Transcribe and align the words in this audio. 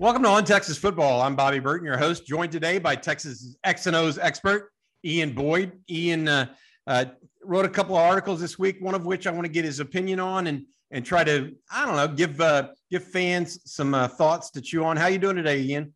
Welcome 0.00 0.22
to 0.22 0.30
On 0.30 0.46
Texas 0.46 0.78
Football. 0.78 1.20
I'm 1.20 1.36
Bobby 1.36 1.58
Burton, 1.58 1.84
your 1.84 1.98
host, 1.98 2.26
joined 2.26 2.50
today 2.50 2.78
by 2.78 2.96
Texas 2.96 3.58
X 3.64 3.86
and 3.86 3.94
O's 3.94 4.16
expert 4.16 4.72
Ian 5.04 5.34
Boyd. 5.34 5.72
Ian 5.90 6.26
uh, 6.26 6.46
uh, 6.86 7.04
wrote 7.44 7.66
a 7.66 7.68
couple 7.68 7.96
of 7.96 8.00
articles 8.00 8.40
this 8.40 8.58
week, 8.58 8.78
one 8.80 8.94
of 8.94 9.04
which 9.04 9.26
I 9.26 9.30
want 9.30 9.44
to 9.44 9.52
get 9.52 9.66
his 9.66 9.78
opinion 9.78 10.18
on 10.18 10.46
and 10.46 10.64
and 10.90 11.04
try 11.04 11.22
to 11.24 11.54
I 11.70 11.84
don't 11.84 11.96
know 11.96 12.08
give 12.08 12.40
uh, 12.40 12.68
give 12.90 13.04
fans 13.04 13.60
some 13.70 13.92
uh, 13.92 14.08
thoughts 14.08 14.50
to 14.52 14.62
chew 14.62 14.86
on. 14.86 14.96
How 14.96 15.08
you 15.08 15.18
doing 15.18 15.36
today, 15.36 15.60
Ian? 15.60 15.92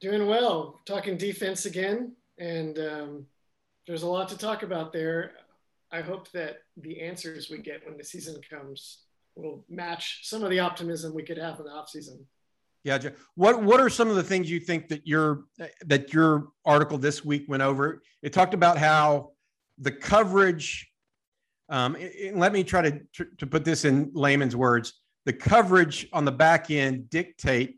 Doing 0.00 0.26
well. 0.26 0.80
Talking 0.84 1.16
defense 1.16 1.66
again, 1.66 2.16
and 2.38 2.80
um, 2.80 3.26
there's 3.86 4.02
a 4.02 4.08
lot 4.08 4.28
to 4.30 4.36
talk 4.36 4.64
about 4.64 4.92
there. 4.92 5.34
I 5.92 6.00
hope 6.00 6.32
that 6.32 6.62
the 6.76 7.00
answers 7.00 7.48
we 7.48 7.58
get 7.58 7.86
when 7.86 7.96
the 7.96 8.02
season 8.02 8.40
comes 8.50 9.04
will 9.36 9.64
match 9.68 10.22
some 10.24 10.42
of 10.42 10.50
the 10.50 10.58
optimism 10.58 11.14
we 11.14 11.22
could 11.22 11.38
have 11.38 11.60
in 11.60 11.64
the 11.66 11.70
offseason. 11.70 12.24
Yeah, 12.88 13.10
what 13.34 13.62
what 13.62 13.80
are 13.80 13.90
some 13.90 14.08
of 14.08 14.16
the 14.16 14.22
things 14.22 14.50
you 14.50 14.60
think 14.60 14.88
that 14.88 15.06
your 15.06 15.44
that 15.84 16.12
your 16.14 16.48
article 16.64 16.96
this 16.96 17.22
week 17.22 17.44
went 17.46 17.62
over? 17.62 18.02
It 18.22 18.32
talked 18.32 18.54
about 18.54 18.78
how 18.78 19.32
the 19.78 19.92
coverage. 19.92 20.90
Um, 21.68 21.98
let 22.32 22.52
me 22.54 22.64
try 22.64 22.80
to 22.80 23.26
to 23.36 23.46
put 23.46 23.62
this 23.62 23.84
in 23.84 24.10
layman's 24.14 24.56
words. 24.56 24.94
The 25.26 25.34
coverage 25.34 26.08
on 26.14 26.24
the 26.24 26.32
back 26.32 26.70
end 26.70 27.10
dictate 27.10 27.76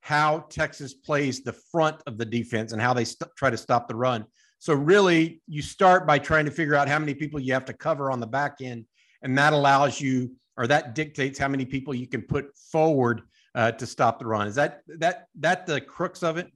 how 0.00 0.40
Texas 0.50 0.92
plays 0.92 1.42
the 1.42 1.54
front 1.54 2.02
of 2.06 2.18
the 2.18 2.26
defense 2.26 2.72
and 2.72 2.82
how 2.82 2.92
they 2.92 3.04
st- 3.04 3.30
try 3.36 3.48
to 3.48 3.56
stop 3.56 3.88
the 3.88 3.96
run. 3.96 4.26
So 4.58 4.74
really, 4.74 5.40
you 5.46 5.62
start 5.62 6.06
by 6.06 6.18
trying 6.18 6.44
to 6.44 6.50
figure 6.50 6.74
out 6.74 6.86
how 6.86 6.98
many 6.98 7.14
people 7.14 7.40
you 7.40 7.54
have 7.54 7.64
to 7.64 7.72
cover 7.72 8.10
on 8.10 8.20
the 8.20 8.26
back 8.26 8.58
end, 8.60 8.84
and 9.22 9.38
that 9.38 9.54
allows 9.54 10.02
you, 10.02 10.36
or 10.58 10.66
that 10.66 10.94
dictates 10.94 11.38
how 11.38 11.48
many 11.48 11.64
people 11.64 11.94
you 11.94 12.06
can 12.06 12.20
put 12.20 12.54
forward 12.70 13.22
uh, 13.54 13.72
to 13.72 13.86
stop 13.86 14.18
the 14.18 14.26
run. 14.26 14.46
Is 14.46 14.54
that 14.54 14.82
that 14.98 15.28
that 15.36 15.66
the 15.66 15.80
crux 15.80 16.22
of 16.22 16.36
it? 16.36 16.50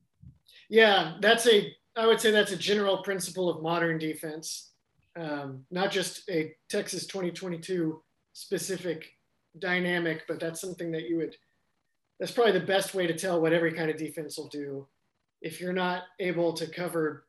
Yeah, 0.68 1.16
that's 1.20 1.46
a. 1.46 1.74
I 1.96 2.06
would 2.06 2.20
say 2.20 2.30
that's 2.30 2.52
a 2.52 2.56
general 2.56 2.98
principle 2.98 3.48
of 3.48 3.62
modern 3.62 3.98
defense, 3.98 4.72
um, 5.16 5.64
not 5.70 5.92
just 5.92 6.28
a 6.28 6.52
Texas 6.68 7.06
2022 7.06 8.02
specific 8.32 9.12
dynamic, 9.60 10.22
but 10.26 10.40
that's 10.40 10.60
something 10.60 10.90
that 10.92 11.08
you 11.08 11.18
would. 11.18 11.36
That's 12.18 12.32
probably 12.32 12.58
the 12.58 12.66
best 12.66 12.94
way 12.94 13.06
to 13.06 13.14
tell 13.14 13.40
what 13.40 13.52
every 13.52 13.72
kind 13.72 13.90
of 13.90 13.96
defense 13.96 14.36
will 14.36 14.48
do. 14.48 14.88
If 15.40 15.60
you're 15.60 15.72
not 15.72 16.02
able 16.18 16.52
to 16.54 16.66
cover 16.66 17.26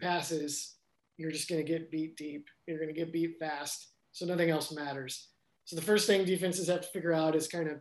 passes, 0.00 0.74
you're 1.16 1.30
just 1.30 1.48
going 1.48 1.64
to 1.64 1.70
get 1.70 1.90
beat 1.90 2.16
deep. 2.16 2.46
You're 2.66 2.78
going 2.78 2.92
to 2.92 2.98
get 2.98 3.12
beat 3.12 3.38
fast. 3.38 3.88
So 4.12 4.26
nothing 4.26 4.50
else 4.50 4.72
matters. 4.72 5.28
So 5.66 5.76
the 5.76 5.82
first 5.82 6.06
thing 6.06 6.24
defenses 6.24 6.68
have 6.68 6.80
to 6.80 6.88
figure 6.88 7.12
out 7.12 7.36
is 7.36 7.46
kind 7.46 7.68
of 7.68 7.80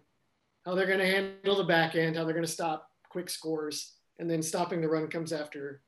how 0.69 0.75
they're 0.75 0.85
going 0.85 0.99
to 0.99 1.05
handle 1.07 1.55
the 1.55 1.63
back 1.63 1.95
end, 1.95 2.15
how 2.15 2.23
they're 2.23 2.33
going 2.33 2.45
to 2.45 2.51
stop 2.51 2.87
quick 3.09 3.27
scores, 3.27 3.95
and 4.19 4.29
then 4.29 4.43
stopping 4.43 4.81
the 4.81 4.87
run 4.87 5.07
comes 5.07 5.33
after 5.33 5.81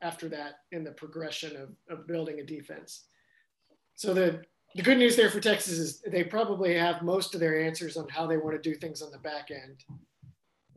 after 0.00 0.28
that 0.28 0.54
in 0.72 0.82
the 0.82 0.92
progression 0.92 1.56
of, 1.56 1.70
of 1.88 2.06
building 2.06 2.40
a 2.40 2.44
defense. 2.44 3.06
So 3.94 4.14
the 4.14 4.42
the 4.74 4.82
good 4.82 4.98
news 4.98 5.16
there 5.16 5.28
for 5.28 5.40
Texas 5.40 5.78
is 5.78 6.00
they 6.02 6.24
probably 6.24 6.74
have 6.74 7.02
most 7.02 7.34
of 7.34 7.40
their 7.40 7.60
answers 7.60 7.96
on 7.96 8.08
how 8.08 8.26
they 8.26 8.36
want 8.36 8.54
to 8.54 8.70
do 8.70 8.76
things 8.76 9.02
on 9.02 9.10
the 9.10 9.18
back 9.18 9.50
end. 9.50 9.84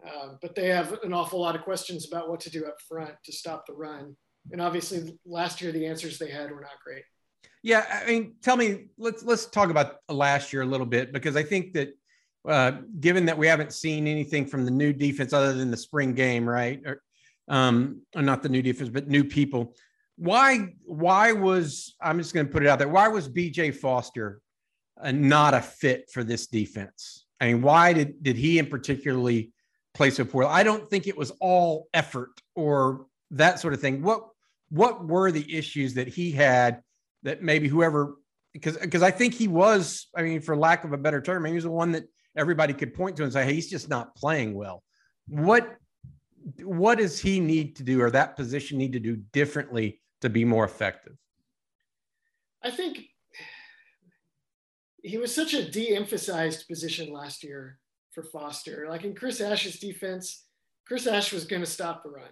Um, 0.06 0.38
but 0.42 0.54
they 0.54 0.68
have 0.68 0.94
an 1.04 1.14
awful 1.14 1.40
lot 1.40 1.56
of 1.56 1.62
questions 1.62 2.06
about 2.08 2.30
what 2.30 2.40
to 2.42 2.50
do 2.50 2.66
up 2.66 2.82
front 2.82 3.14
to 3.24 3.32
stop 3.32 3.66
the 3.66 3.74
run. 3.74 4.16
And 4.52 4.60
obviously, 4.60 5.18
last 5.26 5.62
year 5.62 5.72
the 5.72 5.86
answers 5.86 6.18
they 6.18 6.30
had 6.30 6.52
were 6.52 6.62
not 6.62 6.82
great. 6.84 7.04
Yeah, 7.64 7.86
I 7.90 8.06
mean, 8.06 8.36
tell 8.42 8.58
me, 8.58 8.88
let's 8.98 9.24
let's 9.24 9.46
talk 9.46 9.70
about 9.70 9.98
last 10.10 10.52
year 10.52 10.64
a 10.64 10.68
little 10.68 10.86
bit 10.86 11.14
because 11.14 11.36
I 11.36 11.44
think 11.44 11.74
that 11.74 11.96
uh, 12.48 12.74
given 13.00 13.26
that 13.26 13.38
we 13.38 13.48
haven't 13.48 13.74
seen 13.74 14.08
anything 14.08 14.46
from 14.46 14.66
the 14.66 14.72
new 14.72 14.94
defense 14.94 15.34
other 15.34 15.54
than 15.54 15.72
the 15.72 15.78
spring 15.78 16.14
game, 16.14 16.48
right? 16.48 16.82
Or, 16.86 17.02
um, 17.48 18.02
or 18.16 18.22
not 18.22 18.44
the 18.44 18.50
new 18.50 18.62
defense, 18.62 18.90
but 18.90 19.08
new 19.08 19.24
people. 19.24 19.76
Why? 20.18 20.74
Why 20.86 21.32
was 21.34 21.96
I'm 22.02 22.18
just 22.18 22.34
going 22.34 22.46
to 22.46 22.52
put 22.52 22.64
it 22.64 22.70
out 22.70 22.80
there? 22.80 22.88
Why 22.88 23.08
was 23.08 23.28
B.J. 23.28 23.72
Foster 23.72 24.42
uh, 25.02 25.12
not 25.12 25.54
a 25.54 25.62
fit 25.62 26.10
for 26.12 26.24
this 26.24 26.48
defense? 26.48 27.26
I 27.42 27.48
mean, 27.48 27.62
why 27.62 27.94
did 27.94 28.24
did 28.24 28.38
he 28.38 28.60
in 28.60 28.68
particularly 28.68 29.52
play 29.94 30.10
so 30.10 30.24
poorly? 30.24 30.50
I 30.50 30.64
don't 30.64 30.90
think 30.90 31.08
it 31.08 31.18
was 31.18 31.32
all 31.42 31.88
effort 31.94 32.32
or 32.56 33.08
that 33.32 33.60
sort 33.60 33.74
of 33.74 33.82
thing. 33.82 34.02
What 34.02 34.30
what 34.70 35.06
were 35.06 35.32
the 35.32 35.56
issues 35.56 35.96
that 35.96 36.08
he 36.08 36.32
had 36.32 36.82
that 37.24 37.44
maybe 37.44 37.68
whoever 37.68 38.16
because 38.54 38.78
because 38.78 39.04
I 39.04 39.12
think 39.12 39.34
he 39.34 39.50
was, 39.50 40.08
I 40.16 40.22
mean, 40.22 40.40
for 40.40 40.56
lack 40.56 40.86
of 40.86 40.94
a 40.94 40.98
better 40.98 41.22
term, 41.22 41.44
he 41.44 41.54
was 41.54 41.66
the 41.66 41.72
one 41.72 41.92
that 41.92 42.06
everybody 42.36 42.74
could 42.74 42.94
point 42.94 43.18
to 43.18 43.24
and 43.24 43.34
say, 43.34 43.46
hey, 43.46 43.54
he's 43.54 43.70
just 43.70 43.90
not 43.90 44.16
playing 44.16 44.54
well. 44.54 44.84
What 45.28 45.78
what 46.62 47.00
does 47.00 47.20
he 47.20 47.40
need 47.40 47.76
to 47.78 47.84
do 47.84 48.02
or 48.02 48.12
that 48.12 48.36
position 48.36 48.78
need 48.78 48.94
to 48.94 49.00
do 49.00 49.16
differently 49.34 50.00
to 50.22 50.30
be 50.30 50.46
more 50.46 50.64
effective? 50.64 51.18
I 52.62 52.70
think 52.70 53.00
he 55.02 55.18
was 55.18 55.34
such 55.34 55.54
a 55.54 55.70
de-emphasized 55.70 56.68
position 56.68 57.12
last 57.12 57.44
year 57.44 57.80
for 58.12 58.24
Foster. 58.24 58.86
Like 58.90 59.04
in 59.04 59.16
Chris 59.16 59.42
Ash's 59.42 59.80
defense, 59.80 60.46
Chris 60.88 61.08
Ash 61.08 61.34
was 61.34 61.46
going 61.46 61.64
to 61.64 61.70
stop 61.70 62.04
the 62.04 62.10
run. 62.10 62.30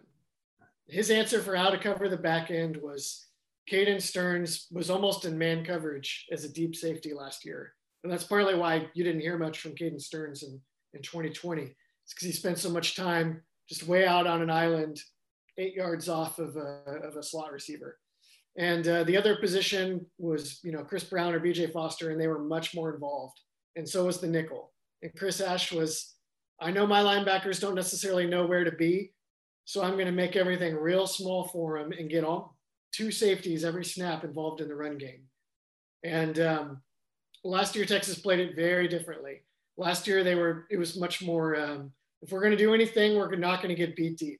His 0.88 1.10
answer 1.10 1.42
for 1.42 1.56
how 1.56 1.70
to 1.70 1.78
cover 1.78 2.08
the 2.08 2.18
back 2.18 2.52
end 2.52 2.78
was 2.78 3.28
Caden 3.72 4.02
Sterns 4.02 4.68
was 4.72 4.90
almost 4.90 5.26
in 5.26 5.38
man 5.38 5.66
coverage 5.66 6.28
as 6.32 6.44
a 6.44 6.54
deep 6.54 6.76
safety 6.76 7.14
last 7.14 7.46
year. 7.46 7.74
And 8.04 8.12
that's 8.12 8.24
partly 8.24 8.56
why 8.56 8.88
you 8.94 9.04
didn't 9.04 9.22
hear 9.22 9.38
much 9.38 9.60
from 9.60 9.76
Caden 9.76 10.02
Sterns 10.02 10.44
in, 10.44 10.60
in 10.94 11.02
2020. 11.02 11.62
It's 11.62 12.14
because 12.14 12.26
he 12.26 12.34
spent 12.34 12.58
so 12.58 12.70
much 12.70 12.96
time 12.96 13.42
just 13.70 13.88
way 13.88 14.06
out 14.06 14.28
on 14.28 14.42
an 14.42 14.50
island, 14.50 15.00
eight 15.58 15.74
yards 15.74 16.10
off 16.10 16.40
of 16.40 16.58
a, 16.58 16.84
of 17.04 17.16
a 17.16 17.24
slot 17.24 17.52
receiver. 17.52 17.98
And 18.58 18.88
uh, 18.88 19.04
the 19.06 19.18
other 19.18 19.38
position 19.38 20.06
was, 20.18 20.60
you 20.64 20.72
know, 20.72 20.84
Chris 20.84 21.04
Brown 21.04 21.34
or 21.34 21.40
BJ 21.40 21.72
Foster, 21.72 22.12
and 22.12 22.20
they 22.20 22.28
were 22.28 22.44
much 22.44 22.76
more 22.76 22.94
involved. 22.94 23.40
And 23.76 23.88
so 23.88 24.06
was 24.06 24.20
the 24.20 24.28
nickel. 24.28 24.72
And 25.02 25.12
Chris 25.16 25.42
Ash 25.42 25.72
was, 25.72 26.14
I 26.62 26.72
know 26.72 26.86
my 26.86 27.02
linebackers 27.02 27.60
don't 27.60 27.74
necessarily 27.74 28.28
know 28.28 28.46
where 28.46 28.64
to 28.64 28.72
be. 28.72 29.12
So 29.66 29.82
I'm 29.82 29.94
going 29.94 30.06
to 30.06 30.12
make 30.12 30.36
everything 30.36 30.76
real 30.76 31.08
small 31.08 31.48
for 31.48 31.80
them 31.80 31.94
and 31.94 32.10
get 32.10 32.26
all 32.26 32.58
two 32.92 33.12
safeties 33.12 33.64
every 33.64 33.86
snap 33.86 34.24
involved 34.24 34.62
in 34.62 34.68
the 34.68 34.76
run 34.76 34.98
game. 34.98 35.24
And 36.04 36.40
um, 36.40 36.82
last 37.44 37.76
year 37.76 37.86
Texas 37.86 38.20
played 38.20 38.40
it 38.40 38.56
very 38.56 38.88
differently. 38.88 39.42
Last 39.78 40.08
year 40.08 40.24
they 40.24 40.36
were 40.36 40.66
it 40.70 40.78
was 40.78 40.98
much 40.98 41.22
more 41.22 41.56
um, 41.56 41.92
if 42.22 42.32
we're 42.32 42.42
going 42.42 42.52
to 42.52 42.58
do 42.58 42.74
anything 42.74 43.18
we're 43.18 43.36
not 43.36 43.62
going 43.62 43.76
to 43.76 43.76
get 43.76 43.96
beat 43.96 44.18
deep, 44.18 44.40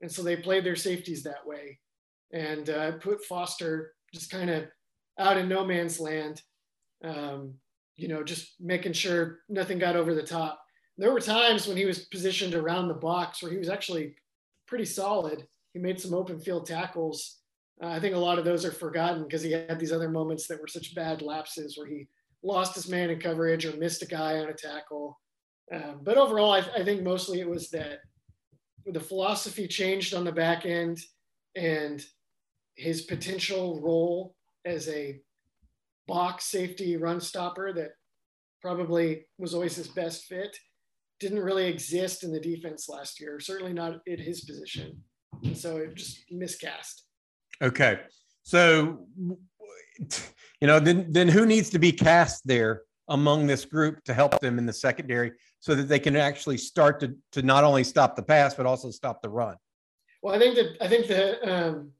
and 0.00 0.10
so 0.10 0.22
they 0.22 0.36
played 0.36 0.64
their 0.64 0.76
safeties 0.76 1.22
that 1.22 1.46
way, 1.46 1.78
and 2.32 2.70
uh, 2.70 2.92
put 2.92 3.24
Foster 3.24 3.92
just 4.12 4.30
kind 4.30 4.50
of 4.50 4.64
out 5.18 5.36
in 5.36 5.48
no 5.48 5.64
man's 5.64 6.00
land. 6.00 6.42
Um, 7.04 7.54
you 7.96 8.08
know, 8.08 8.22
just 8.22 8.54
making 8.60 8.94
sure 8.94 9.40
nothing 9.48 9.78
got 9.78 9.96
over 9.96 10.14
the 10.14 10.22
top. 10.22 10.62
There 10.98 11.12
were 11.12 11.20
times 11.20 11.66
when 11.66 11.76
he 11.76 11.84
was 11.84 12.06
positioned 12.06 12.54
around 12.54 12.88
the 12.88 12.94
box 12.94 13.42
where 13.42 13.52
he 13.52 13.58
was 13.58 13.68
actually 13.68 14.14
pretty 14.66 14.84
solid. 14.84 15.46
He 15.72 15.78
made 15.78 16.00
some 16.00 16.14
open 16.14 16.38
field 16.38 16.66
tackles. 16.66 17.38
Uh, 17.82 17.88
I 17.88 18.00
think 18.00 18.14
a 18.14 18.18
lot 18.18 18.38
of 18.38 18.44
those 18.44 18.64
are 18.64 18.72
forgotten 18.72 19.24
because 19.24 19.42
he 19.42 19.52
had 19.52 19.78
these 19.78 19.92
other 19.92 20.08
moments 20.08 20.46
that 20.46 20.60
were 20.60 20.68
such 20.68 20.94
bad 20.94 21.22
lapses 21.22 21.76
where 21.76 21.86
he 21.86 22.08
lost 22.42 22.74
his 22.74 22.88
man 22.88 23.10
in 23.10 23.20
coverage 23.20 23.64
or 23.64 23.76
missed 23.76 24.02
a 24.02 24.06
guy 24.06 24.38
on 24.38 24.48
a 24.48 24.54
tackle. 24.54 25.18
Um, 25.72 26.00
but 26.02 26.18
overall, 26.18 26.52
I, 26.52 26.64
I, 26.76 26.84
think 26.84 27.02
mostly 27.02 27.40
it 27.40 27.48
was 27.48 27.70
that 27.70 28.00
the 28.86 29.00
philosophy 29.00 29.68
changed 29.68 30.12
on 30.12 30.24
the 30.24 30.32
back 30.32 30.66
end 30.66 30.98
and 31.56 32.04
his 32.74 33.02
potential 33.02 33.80
role 33.80 34.34
as 34.64 34.88
a 34.88 35.20
box 36.08 36.46
safety 36.46 36.96
run 36.96 37.20
stopper 37.20 37.72
that 37.72 37.90
probably 38.60 39.26
was 39.38 39.54
always 39.54 39.76
his 39.76 39.88
best 39.88 40.24
fit 40.24 40.56
didn't 41.20 41.40
really 41.40 41.68
exist 41.68 42.24
in 42.24 42.32
the 42.32 42.40
defense 42.40 42.88
last 42.88 43.20
year, 43.20 43.38
certainly 43.38 43.72
not 43.72 44.00
at 44.10 44.18
his 44.18 44.44
position. 44.44 45.00
And 45.44 45.56
so 45.56 45.76
it 45.76 45.94
just 45.94 46.24
miscast. 46.30 47.04
Okay. 47.62 48.00
So, 48.42 49.06
you 50.62 50.68
know, 50.68 50.78
then 50.78 51.06
then 51.10 51.26
who 51.26 51.44
needs 51.44 51.70
to 51.70 51.80
be 51.80 51.90
cast 51.90 52.46
there 52.46 52.82
among 53.08 53.48
this 53.48 53.64
group 53.64 54.04
to 54.04 54.14
help 54.14 54.38
them 54.38 54.58
in 54.58 54.64
the 54.64 54.72
secondary 54.72 55.32
so 55.58 55.74
that 55.74 55.88
they 55.88 55.98
can 55.98 56.14
actually 56.14 56.56
start 56.56 57.00
to 57.00 57.16
to 57.32 57.42
not 57.42 57.64
only 57.64 57.82
stop 57.82 58.14
the 58.14 58.22
pass 58.22 58.54
but 58.54 58.64
also 58.64 58.88
stop 58.92 59.20
the 59.22 59.28
run? 59.28 59.56
Well, 60.22 60.36
I 60.36 60.38
think 60.38 60.54
that 60.54 60.76
I 60.80 60.86
think 60.86 61.08
the 61.08 61.52
um, 61.52 61.90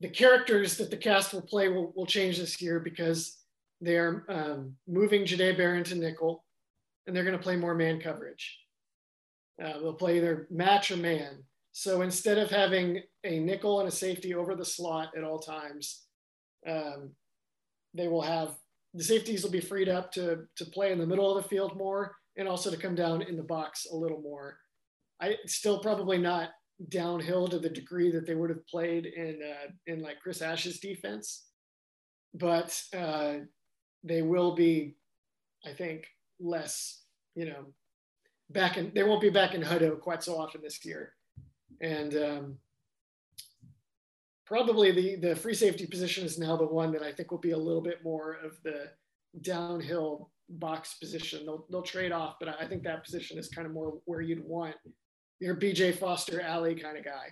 the 0.00 0.08
characters 0.08 0.76
that 0.78 0.90
the 0.90 0.96
cast 0.96 1.32
will 1.32 1.42
play 1.42 1.68
will, 1.68 1.92
will 1.94 2.04
change 2.04 2.38
this 2.38 2.60
year 2.60 2.80
because 2.80 3.36
they're 3.80 4.24
um, 4.28 4.74
moving 4.88 5.22
Jahdae 5.22 5.56
Barron 5.56 5.84
to 5.84 5.94
nickel, 5.94 6.44
and 7.06 7.14
they're 7.14 7.24
going 7.24 7.38
to 7.38 7.42
play 7.42 7.54
more 7.54 7.76
man 7.76 8.00
coverage. 8.00 8.58
Uh, 9.64 9.78
they'll 9.78 9.94
play 9.94 10.16
either 10.16 10.48
match 10.50 10.90
or 10.90 10.96
man. 10.96 11.44
So 11.70 12.02
instead 12.02 12.38
of 12.38 12.50
having 12.50 13.02
a 13.22 13.38
nickel 13.38 13.78
and 13.78 13.88
a 13.88 13.92
safety 13.92 14.34
over 14.34 14.56
the 14.56 14.64
slot 14.64 15.12
at 15.16 15.22
all 15.22 15.38
times, 15.38 16.06
um, 16.66 17.12
they 17.94 18.08
will 18.08 18.22
have 18.22 18.54
the 18.94 19.04
safeties 19.04 19.44
will 19.44 19.50
be 19.50 19.60
freed 19.60 19.88
up 19.88 20.10
to, 20.12 20.46
to 20.56 20.64
play 20.66 20.92
in 20.92 20.98
the 20.98 21.06
middle 21.06 21.36
of 21.36 21.42
the 21.42 21.48
field 21.48 21.76
more 21.76 22.16
and 22.36 22.48
also 22.48 22.70
to 22.70 22.76
come 22.76 22.94
down 22.94 23.22
in 23.22 23.36
the 23.36 23.42
box 23.42 23.86
a 23.90 23.96
little 23.96 24.20
more. 24.20 24.58
I 25.20 25.36
still 25.46 25.80
probably 25.80 26.18
not 26.18 26.50
downhill 26.88 27.46
to 27.48 27.58
the 27.58 27.68
degree 27.68 28.10
that 28.10 28.26
they 28.26 28.34
would 28.34 28.50
have 28.50 28.66
played 28.66 29.06
in 29.06 29.40
uh, 29.42 29.70
in 29.86 30.02
like 30.02 30.20
Chris 30.20 30.40
Ash's 30.40 30.80
defense, 30.80 31.44
but 32.34 32.82
uh, 32.96 33.34
they 34.02 34.22
will 34.22 34.54
be, 34.54 34.96
I 35.64 35.72
think, 35.72 36.06
less. 36.40 37.02
You 37.34 37.46
know, 37.46 37.66
back 38.48 38.78
in 38.78 38.92
they 38.94 39.04
won't 39.04 39.20
be 39.20 39.30
back 39.30 39.54
in 39.54 39.62
Hutto 39.62 40.00
quite 40.00 40.24
so 40.24 40.38
often 40.38 40.62
this 40.62 40.84
year, 40.84 41.12
and 41.82 42.14
um, 42.16 42.58
probably 44.50 44.90
the 44.90 45.14
the 45.14 45.36
free 45.36 45.54
safety 45.54 45.86
position 45.86 46.24
is 46.24 46.36
now 46.36 46.56
the 46.56 46.66
one 46.66 46.90
that 46.90 47.04
I 47.04 47.12
think 47.12 47.30
will 47.30 47.38
be 47.38 47.52
a 47.52 47.56
little 47.56 47.80
bit 47.80 48.02
more 48.02 48.38
of 48.44 48.60
the 48.64 48.88
downhill 49.42 50.32
box 50.48 50.94
position. 50.94 51.46
They'll 51.46 51.66
they'll 51.70 51.82
trade 51.82 52.10
off, 52.10 52.34
but 52.40 52.48
I 52.48 52.66
think 52.66 52.82
that 52.82 53.04
position 53.04 53.38
is 53.38 53.48
kind 53.48 53.64
of 53.64 53.72
more 53.72 53.98
where 54.06 54.20
you'd 54.20 54.44
want 54.44 54.74
your 55.38 55.54
BJ 55.54 55.96
Foster 55.96 56.40
alley 56.40 56.74
kind 56.74 56.98
of 56.98 57.04
guy. 57.04 57.28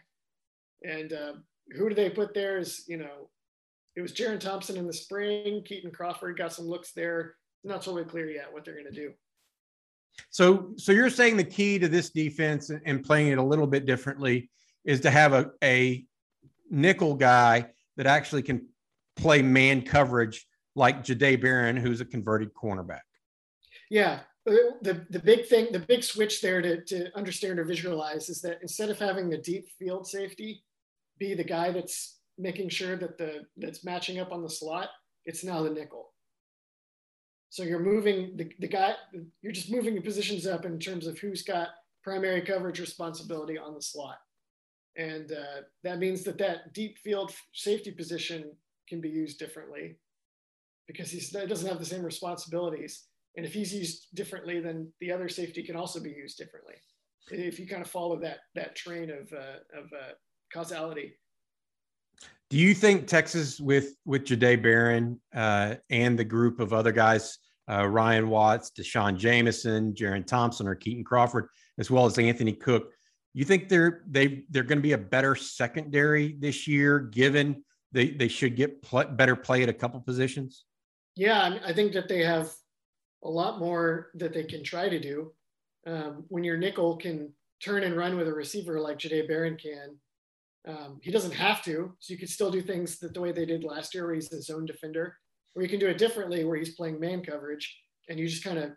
And 0.85 1.13
uh, 1.13 1.33
who 1.77 1.89
do 1.89 1.95
they 1.97 2.09
put 2.09 2.35
there? 2.35 2.57
Is 2.59 2.85
you 2.87 2.99
know, 2.99 3.29
it 3.97 4.01
was 4.01 4.13
Jerrin 4.13 4.39
Thompson 4.39 4.77
in 4.77 4.87
the 4.87 4.93
spring. 4.93 5.65
Kitan 5.69 5.93
Crawford 5.93 6.39
got 6.39 6.53
some 6.53 6.67
looks 6.67 6.93
there. 6.93 7.35
It's 7.65 7.69
not 7.69 7.83
totally 7.83 8.05
clear 8.05 8.31
yet 8.31 8.53
what 8.53 8.65
they're 8.65 8.81
going 8.81 8.87
to 8.87 8.93
do. 8.93 9.13
So, 10.31 10.73
so 10.77 10.93
you're 10.93 11.11
saying 11.11 11.37
the 11.37 11.45
key 11.45 11.81
to 11.81 11.89
this 11.89 12.11
defense 12.11 12.71
and 12.71 13.05
playing 13.05 13.33
it 13.33 13.39
a 13.39 13.43
little 13.43 13.67
bit 13.67 13.87
differently 13.87 14.51
is 14.85 15.01
to 15.01 15.11
have 15.11 15.33
a, 15.33 15.51
a 15.63 16.05
nickel 16.71 17.15
guy 17.15 17.71
that 17.97 18.07
actually 18.07 18.43
can 18.43 18.67
play 19.17 19.43
man 19.43 19.83
coverage 19.83 20.47
like 20.75 21.05
Jahdae 21.05 21.41
Barron, 21.41 21.77
who's 21.77 22.01
a 22.01 22.05
converted 22.05 22.55
cornerback. 22.55 23.01
Yeah, 23.91 24.21
uh, 24.49 24.55
the, 24.83 25.07
the 25.11 25.19
big 25.19 25.47
thing, 25.47 25.69
the 25.73 25.81
big 25.81 26.03
switch 26.03 26.41
there 26.41 26.63
to, 26.63 26.85
to 26.85 27.17
understand 27.17 27.59
or 27.59 27.65
visualize 27.65 28.29
is 28.29 28.41
that 28.43 28.59
instead 28.63 28.91
of 28.91 28.99
having 28.99 29.29
the 29.29 29.39
deep 29.39 29.69
field 29.79 30.07
safety 30.07 30.63
be 31.19 31.35
the 31.35 31.45
guy 31.45 31.71
that's 31.71 32.19
making 32.39 32.69
sure 32.69 32.97
that 32.97 33.19
the 33.19 33.45
that's 33.57 33.85
matching 33.85 34.21
up 34.21 34.33
on 34.33 34.43
the 34.43 34.51
slot, 34.51 34.89
it's 35.27 35.45
now 35.45 35.63
the 35.63 35.71
nickel. 35.71 36.13
So 37.51 37.63
you're 37.63 37.81
moving 37.81 38.37
the, 38.37 38.53
the 38.61 38.69
guy, 38.69 38.95
you're 39.43 39.53
just 39.53 39.73
moving 39.73 39.95
the 39.95 40.01
positions 40.01 40.47
up 40.47 40.65
in 40.65 40.79
terms 40.79 41.07
of 41.07 41.19
who's 41.19 41.43
got 41.43 41.69
primary 42.05 42.43
coverage 42.43 42.79
responsibility 42.79 43.59
on 43.59 43.75
the 43.75 43.83
slot. 43.83 44.19
And 44.99 45.31
uh, 45.31 45.63
that 45.85 46.01
means 46.01 46.25
that 46.25 46.39
that 46.39 46.75
deep 46.75 46.99
field 46.99 47.33
safety 47.53 47.93
position 47.93 48.53
can 48.89 49.01
be 49.01 49.09
used 49.09 49.39
differently 49.39 49.97
because 50.89 51.11
he 51.11 51.21
doesn't 51.47 51.69
have 51.69 51.79
the 51.79 51.85
same 51.85 52.03
responsibilities. 52.03 53.05
And 53.37 53.47
if 53.47 53.55
he's 53.55 53.73
used 53.73 54.09
differently, 54.15 54.59
then 54.59 54.93
the 55.01 55.13
other 55.13 55.29
safety 55.29 55.63
can 55.63 55.77
also 55.77 56.01
be 56.01 56.11
used 56.11 56.37
differently. 56.37 56.75
If 57.31 57.61
you 57.61 57.69
kind 57.69 57.83
of 57.83 57.89
follow 57.89 58.19
that 58.21 58.39
that 58.55 58.75
train 58.75 59.11
of 59.11 59.33
uh, 59.33 59.79
of 59.79 59.85
uh, 59.93 60.13
causality. 60.53 61.13
Do 62.51 62.57
you 62.57 62.75
think 62.75 63.07
Texas 63.07 63.61
with 63.61 63.95
with 64.07 64.25
Jahdae 64.25 64.63
Barron 64.63 65.21
uh, 65.35 65.75
and 65.91 66.19
the 66.19 66.25
group 66.25 66.59
of 66.59 66.73
other 66.73 66.91
guys, 66.91 67.39
uh, 67.71 67.87
Ryan 67.87 68.31
Watts, 68.31 68.71
D'Shawn 68.71 69.19
Jamison, 69.19 69.93
Jerrin 69.93 70.27
Thompson, 70.27 70.67
or 70.67 70.75
Kitan 70.75 71.05
Crawford, 71.05 71.49
as 71.79 71.91
well 71.91 72.07
as 72.07 72.19
Anthony 72.19 72.55
Cook, 72.55 72.91
you 73.35 73.45
think 73.45 73.69
they're 73.69 74.03
they 74.09 74.45
they're 74.51 74.63
going 74.63 74.79
to 74.79 74.83
be 74.83 74.93
a 74.93 74.99
better 74.99 75.35
secondary 75.35 76.37
this 76.39 76.67
year, 76.67 76.99
given 77.01 77.65
they 77.93 78.11
they 78.11 78.29
should 78.29 78.57
get 78.57 78.83
pl- 78.83 79.05
better 79.05 79.37
play 79.37 79.63
at 79.63 79.69
a 79.69 79.73
couple 79.73 80.01
positions? 80.01 80.65
Yeah, 81.15 81.59
I 81.65 81.73
think 81.73 81.93
that 81.93 82.09
they 82.09 82.25
have 82.25 82.51
a 83.25 83.29
lot 83.29 83.59
more 83.59 84.11
that 84.15 84.33
they 84.33 84.45
can 84.45 84.63
try 84.63 84.89
to 84.89 85.01
do. 85.01 85.33
Um, 85.87 86.25
when 86.29 86.45
your 86.45 86.57
nickel 86.57 86.97
can 86.97 87.33
turn 87.63 87.83
and 87.83 87.97
run 87.97 88.17
with 88.17 88.29
a 88.29 88.33
receiver 88.33 88.79
like 88.81 88.99
Jahdae 88.99 89.27
Barron 89.27 89.57
can, 89.57 89.97
um, 90.67 91.01
he 91.03 91.11
doesn't 91.11 91.33
have 91.33 91.63
to. 91.65 91.93
So 91.99 92.13
you 92.13 92.19
could 92.19 92.29
still 92.29 92.51
do 92.51 92.61
things 92.61 92.99
that 92.99 93.15
the 93.15 93.21
way 93.21 93.33
they 93.33 93.47
did 93.47 93.65
last 93.65 93.95
year, 93.95 94.07
where 94.07 94.15
he's 94.15 94.33
a 94.33 94.43
zone 94.43 94.67
defender, 94.67 95.17
or 95.55 95.63
you 95.63 95.69
can 95.69 95.81
do 95.81 95.89
it 95.89 95.99
differently, 95.99 96.45
where 96.45 96.57
he's 96.57 96.75
playing 96.75 97.01
man 97.01 97.25
coverage, 97.25 97.77
and 98.09 98.19
you 98.19 98.29
just 98.29 98.45
kind 98.45 98.59
of, 98.59 98.73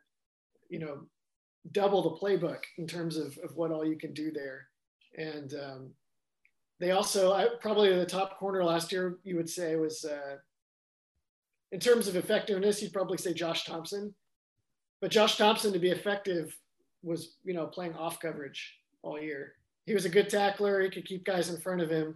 you 0.69 0.80
know, 0.80 1.01
double 1.72 2.02
the 2.02 2.18
playbook 2.18 2.62
in 2.78 2.88
terms 2.88 3.18
of, 3.18 3.38
of 3.44 3.56
what 3.56 3.72
all 3.72 3.86
you 3.86 3.98
can 3.98 4.13
do 4.13 4.31
there. 4.31 4.68
And 5.18 5.54
um, 5.54 5.90
they 6.80 6.92
also, 6.92 7.34
I, 7.34 7.48
probably 7.60 7.96
the 7.96 8.06
top 8.06 8.38
corner 8.40 8.63
last 8.63 8.92
year, 8.92 9.19
you 9.24 9.36
would 9.36 9.50
say 9.50 9.75
was, 9.75 10.06
uh, 10.06 10.38
in 11.72 11.80
terms 11.80 12.08
of 12.08 12.16
effectiveness, 12.16 12.81
you'd 12.81 12.94
probably 12.94 13.18
say 13.18 13.34
Josh 13.34 13.66
Thompson. 13.66 14.13
But 15.02 15.12
Josh 15.12 15.38
Thompson, 15.38 15.74
to 15.74 15.80
be 15.80 15.90
effective, 15.90 16.56
was 17.04 17.38
you 17.44 17.54
know 17.54 17.66
playing 17.66 17.96
off 17.96 18.19
coverage 18.19 18.78
all 19.02 19.19
year. 19.19 19.54
He 19.86 19.94
was 19.94 20.06
a 20.06 20.10
good 20.10 20.30
tackler. 20.30 20.81
He 20.81 20.90
could 20.90 21.06
keep 21.06 21.25
guys 21.25 21.50
in 21.50 21.60
front 21.60 21.81
of 21.81 21.90
him, 21.90 22.16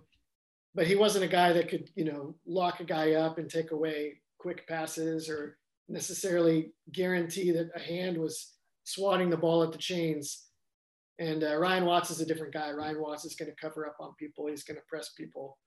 but 0.76 0.88
he 0.88 0.96
wasn't 0.96 1.26
a 1.26 1.30
guy 1.30 1.52
that 1.54 1.70
could 1.70 1.90
you 1.96 2.06
know 2.06 2.36
lock 2.46 2.80
a 2.80 2.84
guy 2.84 3.14
up 3.14 3.38
and 3.38 3.50
take 3.50 3.72
away 3.72 4.20
quick 4.38 4.68
passes 4.68 5.30
or 5.30 5.58
necessarily 5.90 6.72
guarantee 6.92 7.52
that 7.52 7.72
a 7.76 7.80
hand 7.80 8.18
was 8.18 8.54
swatting 8.86 9.30
the 9.30 9.38
ball 9.38 9.64
at 9.64 9.72
the 9.72 9.78
chains. 9.78 10.44
And 11.20 11.44
uh, 11.44 11.58
Ryan 11.58 11.86
Watts 11.86 12.10
is 12.10 12.22
a 12.22 12.26
different 12.26 12.54
guy. 12.54 12.72
Ryan 12.72 13.02
Watts 13.02 13.26
is 13.26 13.36
going 13.36 13.50
to 13.50 13.56
cover 13.56 13.86
up 13.86 13.98
on 14.00 14.14
people. 14.18 14.48
He's 14.48 14.64
going 14.64 14.78
to 14.78 14.84
press 14.88 15.10
people. 15.18 15.58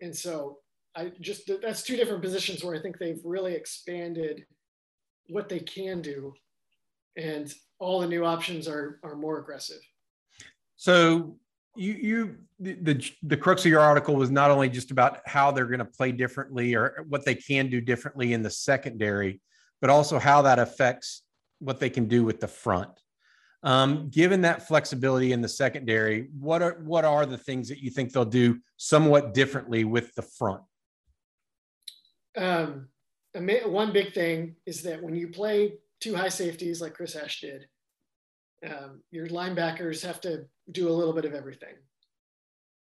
And 0.00 0.14
so 0.14 0.58
I 0.96 1.12
just 1.20 1.50
that's 1.62 1.82
two 1.82 1.96
different 1.96 2.22
positions 2.22 2.64
where 2.64 2.74
I 2.74 2.80
think 2.80 2.98
they've 2.98 3.20
really 3.24 3.54
expanded 3.54 4.44
what 5.28 5.48
they 5.48 5.60
can 5.60 6.00
do, 6.00 6.32
and 7.16 7.52
all 7.78 8.00
the 8.00 8.08
new 8.08 8.24
options 8.24 8.66
are 8.66 8.98
are 9.02 9.14
more 9.14 9.38
aggressive. 9.38 9.80
So 10.76 11.36
you 11.76 11.92
you 11.92 12.36
the 12.58 13.10
the 13.22 13.36
crux 13.36 13.64
of 13.64 13.70
your 13.70 13.80
article 13.80 14.16
was 14.16 14.30
not 14.30 14.50
only 14.50 14.70
just 14.70 14.90
about 14.90 15.20
how 15.26 15.50
they're 15.50 15.66
going 15.66 15.78
to 15.80 15.84
play 15.84 16.12
differently 16.12 16.74
or 16.74 17.04
what 17.08 17.24
they 17.24 17.34
can 17.34 17.68
do 17.68 17.80
differently 17.80 18.32
in 18.32 18.42
the 18.42 18.50
secondary, 18.50 19.40
but 19.80 19.90
also 19.90 20.18
how 20.18 20.42
that 20.42 20.58
affects 20.58 21.22
what 21.58 21.80
they 21.80 21.90
can 21.90 22.06
do 22.06 22.24
with 22.24 22.40
the 22.40 22.48
front. 22.48 22.90
Um, 23.62 24.10
given 24.10 24.42
that 24.42 24.68
flexibility 24.68 25.32
in 25.32 25.40
the 25.40 25.48
secondary, 25.48 26.28
what 26.38 26.62
are 26.62 26.80
what 26.84 27.04
are 27.04 27.26
the 27.26 27.38
things 27.38 27.68
that 27.68 27.78
you 27.78 27.90
think 27.90 28.12
they'll 28.12 28.24
do 28.24 28.60
somewhat 28.76 29.34
differently 29.34 29.84
with 29.84 30.14
the 30.14 30.22
front? 30.22 30.62
Um, 32.36 32.88
one 33.34 33.92
big 33.92 34.12
thing 34.12 34.56
is 34.66 34.82
that 34.82 35.02
when 35.02 35.14
you 35.14 35.28
play 35.28 35.74
two 36.00 36.14
high 36.14 36.28
safeties 36.28 36.80
like 36.80 36.94
Chris 36.94 37.16
Ash 37.16 37.40
did, 37.40 37.66
um, 38.66 39.02
your 39.10 39.26
linebackers 39.28 40.04
have 40.04 40.20
to 40.22 40.44
do 40.70 40.88
a 40.88 40.92
little 40.92 41.12
bit 41.12 41.24
of 41.24 41.34
everything. 41.34 41.74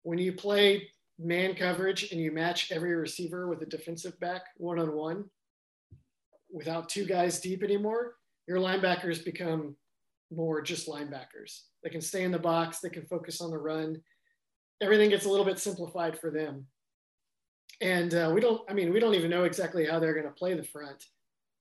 When 0.04 0.18
you 0.18 0.34
play 0.34 0.90
man 1.18 1.56
coverage 1.56 2.12
and 2.12 2.20
you 2.20 2.32
match 2.32 2.72
every 2.72 2.94
receiver 2.94 3.48
with 3.48 3.62
a 3.62 3.66
defensive 3.66 4.20
back 4.20 4.44
one 4.58 4.80
on 4.80 4.94
one 4.94 5.26
without 6.52 6.90
two 6.90 7.06
guys 7.06 7.40
deep 7.40 7.64
anymore, 7.64 8.16
your 8.48 8.60
linebackers 8.60 9.24
become 9.24 9.76
more 10.32 10.62
just 10.62 10.88
linebackers. 10.88 11.62
They 11.84 11.90
can 11.90 12.02
stay 12.02 12.24
in 12.24 12.32
the 12.32 12.40
box, 12.40 12.80
they 12.80 12.90
can 12.90 13.06
focus 13.06 13.42
on 13.42 13.52
the 13.52 13.58
run. 13.58 14.02
Everything 14.82 15.10
gets 15.10 15.26
a 15.26 15.30
little 15.30 15.46
bit 15.46 15.60
simplified 15.60 16.20
for 16.20 16.32
them 16.32 16.68
and 17.82 18.14
uh, 18.14 18.32
we 18.34 18.42
don't. 18.42 18.62
I 18.70 18.74
mean, 18.74 18.94
we 18.94 19.00
don't 19.00 19.16
even 19.16 19.30
know 19.30 19.44
exactly 19.44 19.86
how 19.86 20.00
they're 20.00 20.14
going 20.14 20.26
to 20.26 20.32
play 20.32 20.54
the 20.54 20.64
front. 20.64 21.04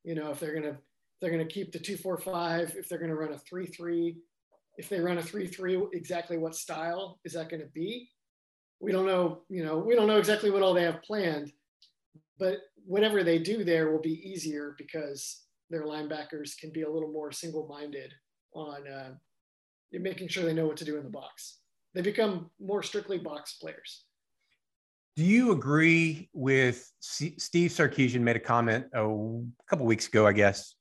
You 0.05 0.15
know, 0.15 0.31
if 0.31 0.41
they're 0.41 0.53
going 0.59 0.75
to 0.75 0.79
they're 1.21 1.31
going 1.31 1.47
to 1.47 1.53
keep 1.53 1.73
the 1.73 1.79
two 1.79 1.97
four 1.97 2.19
five, 2.19 2.75
if 2.77 2.89
they're 2.89 2.99
going 2.99 3.11
to 3.11 3.17
run 3.17 3.33
a 3.33 3.39
three 3.39 3.67
three, 3.67 4.19
if 4.77 4.89
they 4.89 5.01
run 5.01 5.19
a 5.19 5.23
three 5.23 5.47
three, 5.47 5.81
exactly 5.93 6.39
what 6.39 6.55
style 6.55 7.19
is 7.25 7.33
that 7.33 7.49
going 7.49 7.63
to 7.63 7.69
be? 7.69 8.11
We 8.81 8.93
don't 8.93 9.07
know. 9.07 9.43
You 9.49 9.65
know, 9.65 9.79
we 9.79 9.95
don't 9.95 10.07
know 10.07 10.19
exactly 10.19 10.51
what 10.51 10.63
all 10.63 10.75
they 10.75 10.85
have 10.85 11.03
planned, 11.03 11.53
but 12.39 12.59
whatever 12.87 13.25
they 13.25 13.39
do 13.39 13.65
there 13.65 13.91
will 13.91 14.01
be 14.01 14.29
easier 14.29 14.75
because 14.79 15.44
their 15.71 15.85
linebackers 15.85 16.59
can 16.59 16.71
be 16.71 16.83
a 16.83 16.91
little 16.91 17.11
more 17.11 17.33
single 17.33 17.67
minded 17.67 18.13
on 18.55 18.87
uh, 18.87 19.11
making 19.93 20.29
sure 20.29 20.45
they 20.45 20.53
know 20.53 20.67
what 20.67 20.77
to 20.77 20.85
do 20.85 20.97
in 20.97 21.05
the 21.05 21.11
box. 21.11 21.59
They 21.95 22.03
become 22.03 22.51
more 22.61 22.83
strictly 22.83 23.19
box 23.19 23.55
players. 23.55 24.05
Do 25.17 25.25
you 25.25 25.53
agree 25.53 26.29
with 26.33 26.91
C- 27.01 27.37
Steve 27.39 27.71
Sarkisian 27.71 28.21
made 28.21 28.37
a 28.37 28.41
comment 28.41 28.87
a 28.93 29.07
couple 29.69 29.87
weeks 29.87 30.09
ago, 30.09 30.27
I 30.27 30.33
guess, 30.33 30.75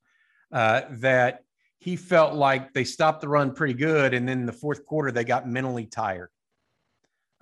uh, 0.52 0.82
that 0.90 1.44
he 1.78 1.96
felt 1.96 2.34
like 2.34 2.74
they 2.74 2.84
stopped 2.84 3.22
the 3.22 3.28
run 3.28 3.54
pretty 3.54 3.75
good, 3.75 4.13
and 4.13 4.28
then 4.28 4.40
in 4.40 4.46
the 4.46 4.54
fourth 4.54 4.86
quarter 4.86 5.12
they 5.12 5.24
got 5.24 5.48
mentally 5.48 5.86
tired, 5.86 6.30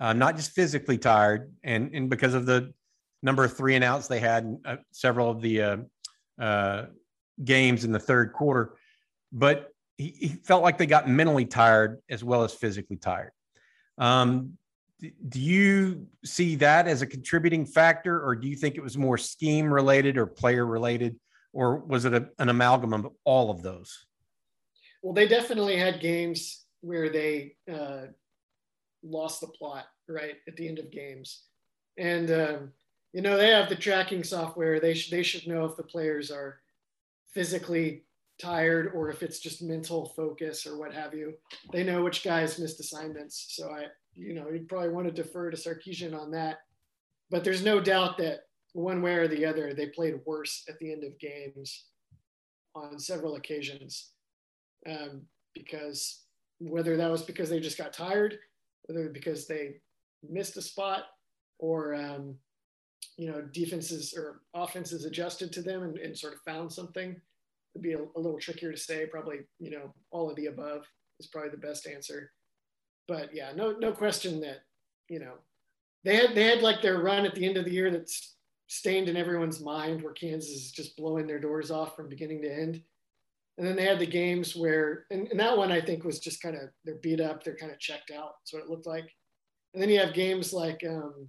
uh, 0.00 0.12
not 0.12 0.36
just 0.36 0.50
physically 0.50 0.98
tired, 0.98 1.50
and 1.62 1.94
and 1.94 2.10
because 2.10 2.34
of 2.34 2.44
the 2.44 2.74
number 3.22 3.44
of 3.44 3.56
three 3.56 3.76
and 3.76 3.84
outs 3.84 4.08
they 4.08 4.18
had 4.18 4.56
uh, 4.64 4.76
several 4.90 5.30
of 5.30 5.40
the 5.40 5.62
uh, 5.62 5.76
uh, 6.40 6.86
games 7.42 7.84
in 7.84 7.92
the 7.92 7.98
third 7.98 8.32
quarter, 8.32 8.74
but 9.32 9.72
he, 9.98 10.08
he, 10.08 10.28
felt 10.28 10.62
like 10.62 10.78
they 10.78 10.86
got 10.86 11.08
mentally 11.08 11.44
tired 11.44 12.00
as 12.10 12.24
well 12.24 12.44
as 12.44 12.52
physically 12.52 12.96
tired. 12.96 13.32
Um, 13.98 14.58
do 15.28 15.40
you 15.40 16.06
see 16.24 16.56
that 16.56 16.86
as 16.86 17.02
a 17.02 17.06
contributing 17.06 17.66
factor, 17.66 18.24
or 18.24 18.36
do 18.36 18.48
you 18.48 18.56
think 18.56 18.76
it 18.76 18.82
was 18.82 18.96
more 18.96 19.18
scheme 19.18 19.72
related 19.72 20.16
or 20.16 20.26
player 20.26 20.64
related, 20.64 21.16
or 21.52 21.76
was 21.78 22.04
it 22.04 22.14
a, 22.14 22.28
an 22.38 22.48
amalgam 22.48 22.92
of 22.92 23.08
all 23.24 23.50
of 23.50 23.62
those? 23.62 24.06
Well, 25.02 25.12
they 25.12 25.26
definitely 25.26 25.76
had 25.76 26.00
games 26.00 26.64
where 26.80 27.10
they 27.10 27.56
uh, 27.72 28.06
lost 29.02 29.40
the 29.40 29.48
plot 29.48 29.86
right 30.08 30.36
at 30.46 30.56
the 30.56 30.68
end 30.68 30.78
of 30.78 30.92
games, 30.92 31.42
and 31.98 32.30
um, 32.30 32.72
you 33.12 33.22
know 33.22 33.36
they 33.36 33.50
have 33.50 33.68
the 33.68 33.76
tracking 33.76 34.22
software. 34.22 34.78
They 34.78 34.94
should 34.94 35.12
they 35.12 35.24
should 35.24 35.48
know 35.48 35.64
if 35.64 35.76
the 35.76 35.82
players 35.82 36.30
are 36.30 36.60
physically 37.32 38.04
tired 38.40 38.92
or 38.94 39.08
if 39.10 39.22
it's 39.22 39.38
just 39.38 39.62
mental 39.62 40.12
focus 40.16 40.66
or 40.66 40.78
what 40.78 40.92
have 40.92 41.14
you. 41.14 41.34
They 41.72 41.84
know 41.84 42.02
which 42.02 42.24
guys 42.24 42.58
missed 42.58 42.80
assignments, 42.80 43.46
so 43.50 43.70
I 43.70 43.86
you 44.14 44.34
know 44.34 44.50
you'd 44.50 44.68
probably 44.68 44.90
want 44.90 45.06
to 45.06 45.12
defer 45.12 45.50
to 45.50 45.56
Sarkisian 45.56 46.18
on 46.18 46.30
that. 46.32 46.58
But 47.30 47.44
there's 47.44 47.64
no 47.64 47.80
doubt 47.80 48.18
that 48.18 48.40
one 48.74 49.02
way 49.02 49.14
or 49.14 49.28
the 49.28 49.44
other 49.44 49.74
they 49.74 49.86
played 49.86 50.20
worse 50.26 50.64
at 50.68 50.78
the 50.78 50.92
end 50.92 51.04
of 51.04 51.18
games 51.18 51.86
on 52.74 52.98
several 52.98 53.36
occasions 53.36 54.12
um, 54.88 55.22
because 55.54 56.22
whether 56.58 56.96
that 56.96 57.10
was 57.10 57.22
because 57.22 57.50
they 57.50 57.60
just 57.60 57.78
got 57.78 57.92
tired, 57.92 58.38
whether 58.84 59.08
because 59.08 59.46
they 59.46 59.74
missed 60.28 60.56
a 60.56 60.62
spot, 60.62 61.04
or 61.58 61.94
um, 61.94 62.34
you 63.22 63.30
know 63.30 63.40
defenses 63.52 64.14
or 64.16 64.40
offenses 64.52 65.04
adjusted 65.04 65.52
to 65.52 65.62
them 65.62 65.84
and, 65.84 65.96
and 65.96 66.18
sort 66.18 66.32
of 66.32 66.40
found 66.40 66.72
something. 66.72 67.14
It'd 67.74 67.82
be 67.82 67.92
a, 67.92 68.00
a, 68.00 68.20
little 68.20 68.40
trickier 68.40 68.72
to 68.72 68.76
say. 68.76 69.06
Probably 69.06 69.42
you 69.60 69.70
know 69.70 69.94
all 70.10 70.28
of 70.28 70.34
the 70.34 70.46
above 70.46 70.84
is 71.20 71.28
probably 71.28 71.50
the 71.50 71.56
best 71.56 71.86
answer. 71.86 72.32
But 73.06 73.32
yeah, 73.32 73.52
no 73.54 73.76
no 73.78 73.92
question 73.92 74.40
that 74.40 74.64
you 75.08 75.20
know 75.20 75.34
they 76.02 76.16
had 76.16 76.34
they 76.34 76.46
had 76.46 76.62
like 76.62 76.82
their 76.82 76.98
run 76.98 77.24
at 77.24 77.36
the 77.36 77.46
end 77.46 77.56
of 77.56 77.64
the 77.64 77.70
year 77.70 77.92
that's 77.92 78.34
stained 78.66 79.08
in 79.08 79.16
everyone's 79.16 79.60
mind 79.60 80.02
where 80.02 80.14
Kansas 80.14 80.50
is 80.50 80.72
just 80.72 80.96
blowing 80.96 81.28
their 81.28 81.38
doors 81.38 81.70
off 81.70 81.94
from 81.94 82.08
beginning 82.08 82.42
to 82.42 82.52
end. 82.52 82.82
And 83.58 83.66
then 83.66 83.76
they 83.76 83.84
had 83.84 83.98
the 83.98 84.06
games 84.06 84.56
where, 84.56 85.04
and, 85.10 85.28
and 85.28 85.38
that 85.38 85.58
one 85.58 85.70
I 85.70 85.78
think 85.78 86.04
was 86.04 86.18
just 86.18 86.40
kind 86.40 86.56
of, 86.56 86.70
they're 86.82 86.94
beat 87.02 87.20
up, 87.20 87.44
they're 87.44 87.54
kind 87.54 87.70
of 87.70 87.78
checked 87.78 88.10
out. 88.10 88.36
That's 88.40 88.54
what 88.54 88.62
it 88.62 88.70
looked 88.70 88.86
like. 88.86 89.04
And 89.74 89.82
then 89.82 89.90
you 89.90 90.00
have 90.00 90.14
games 90.14 90.54
like 90.54 90.82
um, 90.88 91.28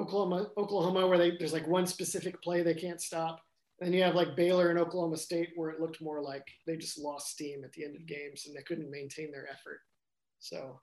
Oklahoma, 0.00 0.48
Oklahoma, 0.56 1.06
where 1.06 1.18
they, 1.18 1.36
there's 1.38 1.52
like 1.52 1.66
one 1.66 1.86
specific 1.86 2.40
play 2.42 2.62
they 2.62 2.74
can't 2.74 3.00
stop. 3.00 3.40
And 3.80 3.86
then 3.86 3.94
you 3.94 4.02
have 4.02 4.14
like 4.14 4.36
Baylor 4.36 4.70
and 4.70 4.78
Oklahoma 4.78 5.16
State, 5.16 5.50
where 5.56 5.70
it 5.70 5.80
looked 5.80 6.02
more 6.02 6.22
like 6.22 6.46
they 6.66 6.76
just 6.76 6.98
lost 6.98 7.28
steam 7.28 7.64
at 7.64 7.72
the 7.72 7.84
end 7.84 7.96
of 7.96 8.06
games 8.06 8.44
and 8.46 8.56
they 8.56 8.62
couldn't 8.62 8.90
maintain 8.90 9.30
their 9.30 9.48
effort. 9.48 9.80
So, 10.38 10.80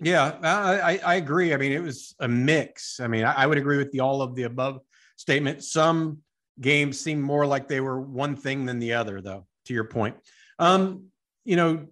yeah, 0.00 0.38
I, 0.42 1.00
I 1.04 1.14
agree. 1.16 1.54
I 1.54 1.56
mean, 1.56 1.72
it 1.72 1.82
was 1.82 2.14
a 2.20 2.28
mix. 2.28 3.00
I 3.00 3.06
mean, 3.06 3.24
I, 3.24 3.32
I 3.32 3.46
would 3.46 3.58
agree 3.58 3.78
with 3.78 3.90
the 3.92 4.00
all 4.00 4.22
of 4.22 4.34
the 4.34 4.44
above 4.44 4.80
statement. 5.16 5.62
Some 5.64 6.18
games 6.60 6.98
seemed 7.00 7.22
more 7.22 7.46
like 7.46 7.68
they 7.68 7.80
were 7.80 8.00
one 8.00 8.36
thing 8.36 8.66
than 8.66 8.78
the 8.78 8.94
other, 8.94 9.20
though. 9.20 9.46
To 9.66 9.74
your 9.74 9.84
point, 9.84 10.16
um, 10.58 11.06
you 11.46 11.56
know, 11.56 11.86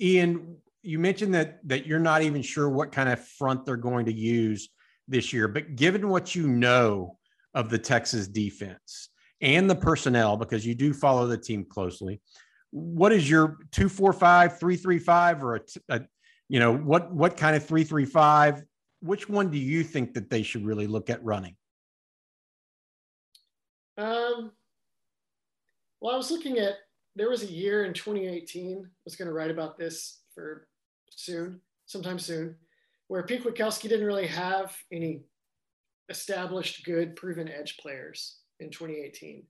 Ian, 0.00 0.56
you 0.82 0.98
mentioned 0.98 1.34
that 1.34 1.66
that 1.68 1.86
you're 1.86 1.98
not 1.98 2.22
even 2.22 2.42
sure 2.42 2.68
what 2.68 2.92
kind 2.92 3.08
of 3.08 3.24
front 3.24 3.64
they're 3.64 3.76
going 3.76 4.06
to 4.06 4.12
use 4.12 4.68
this 5.08 5.32
year, 5.32 5.48
but 5.48 5.76
given 5.76 6.08
what 6.08 6.34
you 6.34 6.46
know 6.48 7.18
of 7.54 7.70
the 7.70 7.78
Texas 7.78 8.26
defense 8.26 9.10
and 9.40 9.68
the 9.68 9.74
personnel, 9.74 10.36
because 10.36 10.66
you 10.66 10.74
do 10.74 10.92
follow 10.92 11.26
the 11.26 11.36
team 11.36 11.64
closely, 11.64 12.20
what 12.70 13.12
is 13.12 13.28
your 13.28 13.58
two 13.70 13.88
four 13.88 14.12
five 14.12 14.58
three 14.58 14.76
three 14.76 14.98
five 14.98 15.42
or 15.42 15.56
a, 15.56 15.60
a 15.88 16.00
you 16.48 16.58
know 16.58 16.74
what 16.76 17.12
what 17.12 17.36
kind 17.36 17.54
of 17.54 17.64
three 17.64 17.84
three 17.84 18.06
five? 18.06 18.62
Which 19.00 19.28
one 19.28 19.50
do 19.50 19.58
you 19.58 19.82
think 19.82 20.14
that 20.14 20.30
they 20.30 20.42
should 20.42 20.64
really 20.64 20.86
look 20.86 21.10
at 21.10 21.22
running? 21.24 21.56
Um, 23.98 24.52
well, 26.00 26.14
I 26.14 26.16
was 26.16 26.30
looking 26.30 26.58
at 26.58 26.74
there 27.14 27.28
was 27.28 27.42
a 27.42 27.46
year 27.46 27.84
in 27.84 27.92
2018. 27.92 28.84
I 28.84 28.88
was 29.04 29.16
going 29.16 29.28
to 29.28 29.34
write 29.34 29.50
about 29.50 29.76
this 29.76 30.20
for 30.34 30.66
soon, 31.16 31.60
sometime 31.86 32.18
soon, 32.18 32.56
where 33.08 33.22
Pete 33.22 33.44
Kwiatkowski 33.44 33.88
didn't 33.88 34.06
really 34.06 34.26
have 34.26 34.76
any 34.90 35.22
established, 36.08 36.84
good, 36.84 37.16
proven 37.16 37.48
edge 37.48 37.76
players 37.78 38.38
in 38.60 38.70
2018, 38.70 39.44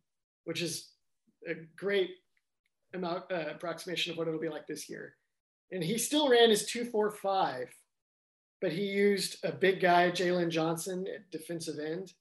which 0.45 0.63
is 0.63 0.91
a 1.49 1.55
great 1.77 2.11
amount, 2.95 3.25
uh, 3.31 3.47
approximation 3.51 4.13
of 4.13 4.19
what 4.19 4.29
it'll 4.29 4.41
be 4.41 4.49
like 4.49 4.67
this 4.67 4.89
year. 4.89 5.15
And 5.71 5.83
he 5.83 5.99
still 5.99 6.29
ran 6.29 6.51
his 6.51 6.67
245, 6.67 7.69
but 8.61 8.73
he 8.73 8.83
used 8.83 9.45
a 9.45 9.53
big 9.53 9.81
guy, 9.81 10.11
Jalen 10.11 10.51
Johnson, 10.51 11.07
at 11.13 11.31
defensive 11.31 11.79
end, 11.79 12.13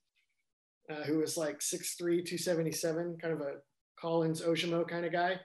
uh, 0.89 1.03
who 1.03 1.19
was 1.19 1.37
like 1.37 1.59
6'3, 1.59 1.97
277, 1.97 3.17
kind 3.21 3.33
of 3.33 3.41
a 3.41 3.55
Collins 3.99 4.41
Ojomo 4.41 4.87
kind 4.87 5.05
of 5.05 5.11
guy. 5.11 5.39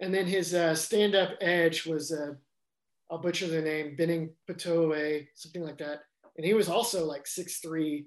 And 0.00 0.14
then 0.14 0.26
his 0.26 0.54
uh, 0.54 0.74
stand 0.74 1.14
up 1.14 1.30
edge 1.40 1.86
was, 1.86 2.12
uh, 2.12 2.34
I'll 3.12 3.18
butcher 3.18 3.46
the 3.46 3.60
name, 3.60 3.94
Benning 3.94 4.30
Patoe, 4.48 5.26
something 5.34 5.62
like 5.62 5.76
that. 5.78 6.00
And 6.38 6.46
he 6.46 6.54
was 6.54 6.70
also 6.70 7.04
like 7.04 7.24
6'3, 7.24 8.06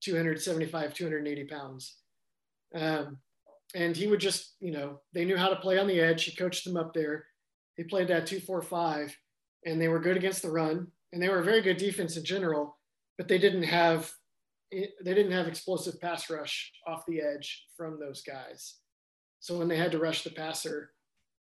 275, 0.00 0.94
280 0.94 1.44
pounds. 1.44 1.96
Um, 2.74 3.18
and 3.74 3.94
he 3.94 4.06
would 4.06 4.20
just, 4.20 4.54
you 4.58 4.72
know, 4.72 5.00
they 5.12 5.26
knew 5.26 5.36
how 5.36 5.50
to 5.50 5.56
play 5.56 5.78
on 5.78 5.86
the 5.86 6.00
edge. 6.00 6.24
He 6.24 6.34
coached 6.34 6.64
them 6.64 6.78
up 6.78 6.94
there. 6.94 7.26
He 7.76 7.84
played 7.84 8.08
that 8.08 8.26
two, 8.26 8.40
four, 8.40 8.62
five, 8.62 9.14
and 9.66 9.78
they 9.78 9.88
were 9.88 10.00
good 10.00 10.16
against 10.16 10.40
the 10.40 10.50
run. 10.50 10.86
And 11.12 11.22
they 11.22 11.28
were 11.28 11.40
a 11.40 11.44
very 11.44 11.60
good 11.60 11.76
defense 11.76 12.16
in 12.16 12.24
general, 12.24 12.78
but 13.18 13.28
they 13.28 13.38
didn't 13.38 13.64
have 13.64 14.10
they 14.70 14.88
didn't 15.04 15.32
have 15.32 15.46
explosive 15.46 16.00
pass 16.00 16.30
rush 16.30 16.72
off 16.86 17.04
the 17.04 17.20
edge 17.20 17.66
from 17.76 18.00
those 18.00 18.22
guys. 18.22 18.76
So 19.40 19.58
when 19.58 19.68
they 19.68 19.76
had 19.76 19.92
to 19.92 19.98
rush 19.98 20.24
the 20.24 20.30
passer, 20.30 20.92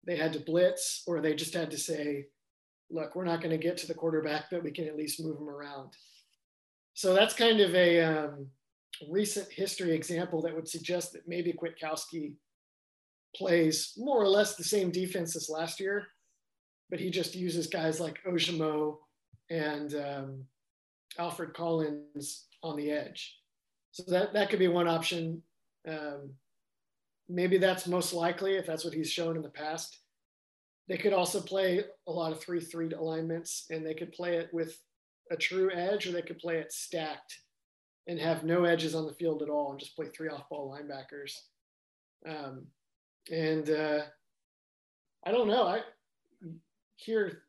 they 0.06 0.16
had 0.16 0.32
to 0.32 0.40
blitz 0.40 1.02
or 1.06 1.20
they 1.20 1.34
just 1.34 1.52
had 1.52 1.70
to 1.72 1.76
say, 1.76 2.28
look, 2.90 3.14
we're 3.14 3.24
not 3.24 3.40
going 3.40 3.50
to 3.50 3.62
get 3.62 3.76
to 3.78 3.86
the 3.86 3.94
quarterback, 3.94 4.46
but 4.50 4.64
we 4.64 4.70
can 4.70 4.86
at 4.86 4.96
least 4.96 5.22
move 5.22 5.38
him 5.38 5.48
around. 5.48 5.90
So 6.94 7.14
that's 7.14 7.34
kind 7.34 7.60
of 7.60 7.74
a 7.74 8.02
um, 8.02 8.46
recent 9.08 9.50
history 9.50 9.92
example 9.92 10.42
that 10.42 10.54
would 10.54 10.68
suggest 10.68 11.12
that 11.12 11.28
maybe 11.28 11.52
Kwiatkowski 11.52 12.34
plays 13.34 13.92
more 13.96 14.20
or 14.20 14.28
less 14.28 14.56
the 14.56 14.64
same 14.64 14.90
defense 14.90 15.36
as 15.36 15.48
last 15.48 15.80
year, 15.80 16.08
but 16.90 17.00
he 17.00 17.10
just 17.10 17.34
uses 17.34 17.68
guys 17.68 18.00
like 18.00 18.22
Ojomo 18.26 18.96
and 19.50 19.94
um, 19.94 20.44
Alfred 21.18 21.54
Collins 21.54 22.46
on 22.62 22.76
the 22.76 22.90
edge. 22.90 23.36
So 23.92 24.04
that, 24.08 24.32
that 24.32 24.50
could 24.50 24.58
be 24.58 24.68
one 24.68 24.88
option. 24.88 25.42
Um, 25.88 26.30
maybe 27.28 27.58
that's 27.58 27.86
most 27.86 28.12
likely 28.12 28.56
if 28.56 28.66
that's 28.66 28.84
what 28.84 28.94
he's 28.94 29.10
shown 29.10 29.36
in 29.36 29.42
the 29.42 29.48
past. 29.48 29.98
They 30.90 30.98
could 30.98 31.12
also 31.12 31.40
play 31.40 31.84
a 32.08 32.12
lot 32.12 32.32
of 32.32 32.40
3 32.40 32.60
3 32.60 32.90
alignments 32.90 33.66
and 33.70 33.86
they 33.86 33.94
could 33.94 34.12
play 34.12 34.36
it 34.38 34.50
with 34.52 34.76
a 35.30 35.36
true 35.36 35.70
edge 35.72 36.06
or 36.06 36.10
they 36.10 36.20
could 36.20 36.40
play 36.40 36.58
it 36.58 36.72
stacked 36.72 37.38
and 38.08 38.18
have 38.18 38.42
no 38.42 38.64
edges 38.64 38.96
on 38.96 39.06
the 39.06 39.12
field 39.12 39.40
at 39.40 39.48
all 39.48 39.70
and 39.70 39.78
just 39.78 39.94
play 39.94 40.06
three 40.08 40.28
off 40.28 40.48
ball 40.48 40.76
linebackers. 40.76 41.32
Um, 42.28 42.66
and 43.30 43.70
uh, 43.70 44.00
I 45.24 45.30
don't 45.30 45.46
know. 45.46 45.64
I 45.64 45.82
hear 46.96 47.42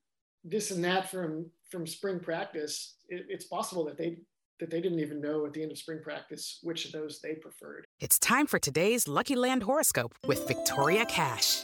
this 0.44 0.70
and 0.70 0.84
that 0.84 1.10
from 1.10 1.48
from 1.72 1.88
spring 1.88 2.20
practice. 2.20 2.98
It, 3.10 3.26
it's 3.28 3.46
possible 3.46 3.84
that 3.86 3.98
they 3.98 4.20
that 4.60 4.70
they 4.70 4.82
didn't 4.82 5.00
even 5.00 5.20
know 5.20 5.48
at 5.48 5.54
the 5.54 5.64
end 5.64 5.72
of 5.72 5.80
spring 5.80 6.02
practice 6.04 6.60
which 6.62 6.86
of 6.86 6.92
those 6.92 7.20
they 7.20 7.34
preferred. 7.34 7.88
It's 8.00 8.20
time 8.20 8.46
for 8.46 8.60
today's 8.60 9.08
Lucky 9.08 9.36
Land 9.36 9.64
horoscope 9.64 10.14
with 10.28 10.48
Victoria 10.48 11.06
Cash. 11.06 11.64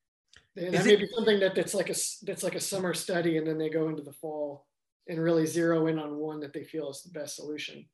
that 0.55 0.73
Is 0.73 0.85
may 0.85 0.93
it- 0.93 0.99
be 0.99 1.09
something 1.15 1.39
that 1.39 1.55
that's 1.55 1.73
like 1.73 1.89
a 1.89 1.95
that's 2.23 2.43
like 2.43 2.55
a 2.55 2.59
summer 2.59 2.93
study, 2.93 3.37
and 3.37 3.47
then 3.47 3.57
they 3.57 3.69
go 3.69 3.89
into 3.89 4.01
the 4.03 4.13
fall 4.13 4.67
and 5.07 5.19
really 5.19 5.45
zero 5.45 5.87
in 5.87 5.97
on 5.99 6.15
one 6.17 6.39
that 6.41 6.53
they 6.53 6.63
feel 6.63 6.89
is 6.89 7.01
the 7.01 7.17
best 7.17 7.35
solution. 7.35 7.85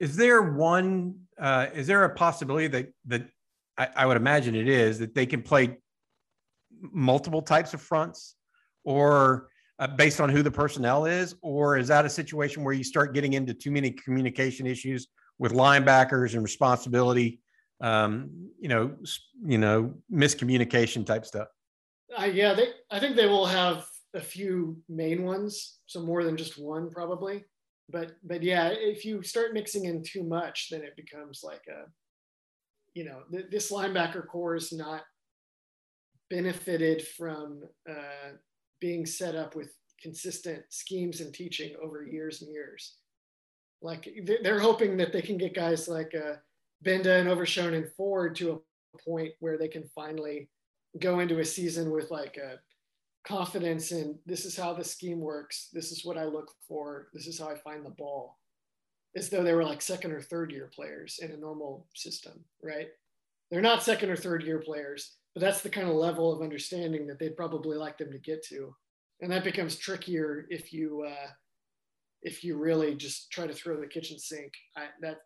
Is 0.00 0.16
there 0.16 0.42
one? 0.42 1.20
Uh, 1.38 1.66
is 1.74 1.86
there 1.86 2.04
a 2.04 2.14
possibility 2.14 2.68
that 2.68 2.92
that 3.06 3.28
I, 3.76 3.88
I 3.96 4.06
would 4.06 4.16
imagine 4.16 4.54
it 4.54 4.68
is 4.68 4.98
that 5.00 5.14
they 5.14 5.26
can 5.26 5.42
play 5.42 5.78
multiple 6.80 7.42
types 7.42 7.74
of 7.74 7.80
fronts, 7.80 8.36
or 8.84 9.48
uh, 9.78 9.86
based 9.86 10.20
on 10.20 10.28
who 10.28 10.42
the 10.42 10.50
personnel 10.50 11.06
is, 11.06 11.34
or 11.42 11.76
is 11.76 11.88
that 11.88 12.04
a 12.04 12.10
situation 12.10 12.62
where 12.64 12.74
you 12.74 12.84
start 12.84 13.14
getting 13.14 13.32
into 13.32 13.54
too 13.54 13.70
many 13.70 13.90
communication 13.90 14.66
issues 14.66 15.08
with 15.38 15.52
linebackers 15.52 16.34
and 16.34 16.42
responsibility? 16.42 17.40
Um, 17.80 18.50
you 18.60 18.68
know, 18.68 18.96
you 19.44 19.58
know, 19.58 19.94
miscommunication 20.12 21.06
type 21.06 21.24
stuff. 21.24 21.48
Uh, 22.16 22.24
yeah, 22.26 22.54
they. 22.54 22.68
I 22.90 22.98
think 23.00 23.16
they 23.16 23.26
will 23.26 23.46
have 23.46 23.86
a 24.14 24.20
few 24.20 24.76
main 24.88 25.24
ones, 25.24 25.78
so 25.86 26.00
more 26.00 26.24
than 26.24 26.36
just 26.36 26.58
one 26.58 26.90
probably. 26.90 27.44
But 27.90 28.12
but 28.22 28.42
yeah, 28.42 28.68
if 28.68 29.04
you 29.04 29.22
start 29.22 29.52
mixing 29.54 29.84
in 29.84 30.02
too 30.02 30.22
much, 30.22 30.68
then 30.70 30.82
it 30.82 30.96
becomes 30.96 31.42
like 31.42 31.62
a, 31.68 31.84
you 32.94 33.04
know, 33.04 33.22
th- 33.30 33.50
this 33.50 33.70
linebacker 33.70 34.26
core 34.26 34.56
is 34.56 34.72
not 34.72 35.02
benefited 36.30 37.06
from 37.16 37.62
uh, 37.88 38.32
being 38.80 39.06
set 39.06 39.34
up 39.34 39.54
with 39.54 39.72
consistent 40.00 40.62
schemes 40.70 41.20
and 41.20 41.34
teaching 41.34 41.74
over 41.82 42.06
years 42.06 42.42
and 42.42 42.50
years. 42.52 42.96
Like 43.82 44.04
they- 44.24 44.40
they're 44.42 44.60
hoping 44.60 44.96
that 44.98 45.12
they 45.12 45.22
can 45.22 45.38
get 45.38 45.54
guys 45.54 45.88
like 45.88 46.14
uh, 46.14 46.36
Gbenda 46.84 47.20
and 47.20 47.28
Overshown 47.28 47.74
and 47.74 47.90
Ford 47.96 48.36
to 48.36 48.52
a 48.94 48.98
point 49.02 49.32
where 49.40 49.58
they 49.58 49.68
can 49.68 49.84
finally 49.94 50.48
go 51.00 51.20
into 51.20 51.40
a 51.40 51.44
season 51.44 51.90
with 51.90 52.10
like 52.10 52.36
a 52.36 52.58
confidence 53.26 53.92
in 53.92 54.18
this 54.26 54.44
is 54.44 54.56
how 54.56 54.72
the 54.72 54.84
scheme 54.84 55.20
works. 55.20 55.68
This 55.72 55.92
is 55.92 56.04
what 56.04 56.16
I 56.16 56.24
look 56.24 56.50
for. 56.66 57.08
This 57.12 57.26
is 57.26 57.38
how 57.38 57.48
I 57.48 57.56
find 57.58 57.84
the 57.84 57.90
ball. 57.90 58.38
As 59.16 59.28
though 59.28 59.42
they 59.42 59.54
were 59.54 59.64
like 59.64 59.82
second 59.82 60.12
or 60.12 60.22
third 60.22 60.50
year 60.50 60.70
players 60.74 61.18
in 61.22 61.30
a 61.32 61.36
normal 61.36 61.86
system, 61.94 62.44
right? 62.62 62.88
They're 63.50 63.60
not 63.60 63.82
second 63.82 64.10
or 64.10 64.16
third 64.16 64.42
year 64.44 64.58
players, 64.58 65.16
but 65.34 65.40
that's 65.40 65.62
the 65.62 65.70
kind 65.70 65.88
of 65.88 65.94
level 65.94 66.32
of 66.32 66.42
understanding 66.42 67.06
that 67.06 67.18
they'd 67.18 67.36
probably 67.36 67.76
like 67.76 67.98
them 67.98 68.12
to 68.12 68.18
get 68.18 68.44
to. 68.46 68.74
And 69.20 69.32
that 69.32 69.44
becomes 69.44 69.76
trickier 69.76 70.46
if 70.50 70.72
you 70.72 71.04
uh, 71.08 71.28
if 72.22 72.44
you 72.44 72.56
really 72.56 72.94
just 72.94 73.30
try 73.30 73.46
to 73.46 73.54
throw 73.54 73.80
the 73.80 73.86
kitchen 73.86 74.18
sink. 74.18 74.52
I, 74.76 74.86
that 75.02 75.18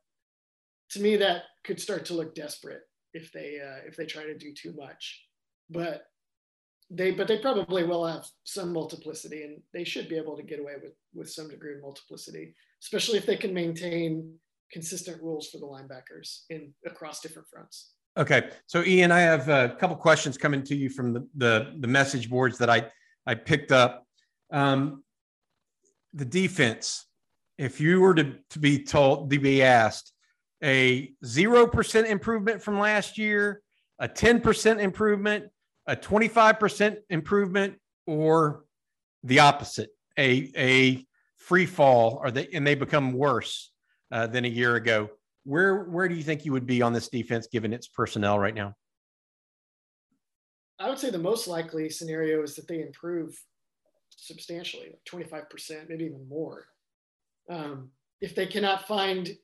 to 0.91 1.01
me 1.01 1.17
that 1.17 1.43
could 1.65 1.81
start 1.81 2.05
to 2.07 2.15
look 2.15 2.35
desperate 2.35 2.83
if 3.15 3.33
they 3.33 3.59
uh, 3.61 3.87
if 3.87 3.97
they 3.97 4.07
try 4.07 4.25
to 4.25 4.37
do 4.37 4.53
too 4.55 4.73
much. 4.73 5.23
But 5.73 6.05
they 6.91 7.11
but 7.11 7.27
they 7.27 7.39
probably 7.39 7.85
will 7.85 8.07
have 8.07 8.27
some 8.45 8.73
multiplicity 8.73 9.45
and 9.45 9.61
they 9.73 9.85
should 9.85 10.09
be 10.09 10.17
able 10.17 10.37
to 10.37 10.43
get 10.43 10.61
away 10.61 10.75
with 10.83 10.93
with 11.15 11.31
some 11.31 11.49
degree 11.49 11.75
of 11.75 11.81
multiplicity 11.81 12.55
especially 12.83 13.17
if 13.17 13.25
they 13.25 13.37
can 13.37 13.55
maintain 13.55 14.35
consistent 14.71 15.23
rules 15.23 15.49
for 15.49 15.57
the 15.57 15.65
linebackers 15.65 16.43
in 16.51 16.71
across 16.85 17.21
different 17.21 17.49
fronts 17.49 17.95
Okay, 18.17 18.51
so 18.67 18.85
Ian, 18.85 19.11
I 19.11 19.21
have 19.21 19.49
a 19.49 19.75
couple 19.81 19.97
questions 19.97 20.37
coming 20.37 20.63
to 20.65 20.77
you 20.77 20.91
from 20.91 21.15
the 21.15 21.27
the, 21.35 21.75
the 21.81 21.89
message 21.89 22.29
boards 22.29 22.59
that 22.59 22.69
I 22.69 22.91
I 23.27 23.35
picked 23.35 23.73
up. 23.73 24.07
Um, 24.51 25.03
the 26.13 26.27
defense, 26.27 27.07
if 27.57 27.81
you 27.81 28.01
were 28.01 28.15
to, 28.15 28.35
to 28.51 28.59
be 28.59 28.85
told 28.85 29.31
to 29.31 29.39
be 29.39 29.63
asked 29.63 30.13
a 30.63 31.13
zero 31.25 31.67
percent 31.67 32.07
improvement 32.07 32.63
from 32.63 32.79
last 32.79 33.17
year, 33.17 33.63
a 33.99 34.09
ten 34.09 34.43
percent 34.43 34.79
improvement, 34.79 35.47
a 35.87 35.97
twenty 35.97 36.29
five 36.29 36.59
percent 36.59 36.99
improvement, 37.11 37.77
or 38.07 38.65
the 39.25 39.41
opposite, 39.41 39.91
a 40.19 40.51
a 40.57 41.07
free 41.39 41.67
fall, 41.67 42.21
or 42.23 42.31
they 42.31 42.49
and 42.55 42.67
they 42.67 42.75
become 42.75 43.13
worse 43.13 43.73
uh, 44.11 44.27
than 44.27 44.45
a 44.45 44.49
year 44.49 44.77
ago 44.77 45.11
where 45.45 45.85
where 45.85 46.09
do 46.09 46.15
you 46.15 46.23
think 46.23 46.45
you 46.45 46.53
would 46.53 46.67
be 46.67 46.83
on 46.83 46.93
this 46.93 47.09
defense 47.09 47.49
given 47.51 47.73
its 47.73 47.89
personnel 47.89 48.39
right 48.39 48.55
now? 48.55 48.75
i 50.79 50.89
would 50.89 50.99
say 50.99 51.11
the 51.11 51.19
most 51.19 51.47
likely 51.47 51.89
scenario 51.89 52.43
is 52.43 52.55
that 52.57 52.67
they 52.67 52.81
improve 52.81 53.39
substantially 54.11 54.87
like 54.87 55.25
25% 55.49 55.89
maybe 55.89 56.05
even 56.05 56.29
more 56.29 56.67
um, 57.51 57.91
if 58.21 58.35
they 58.35 58.47
cannot 58.47 58.87
find 58.87 59.37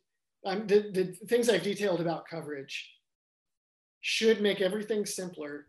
um, 0.45 0.67
the, 0.67 0.91
the 0.93 1.27
things 1.27 1.49
i've 1.49 1.63
detailed 1.63 2.01
about 2.01 2.29
coverage 2.29 2.93
should 4.01 4.41
make 4.41 4.61
everything 4.61 5.05
simpler 5.05 5.67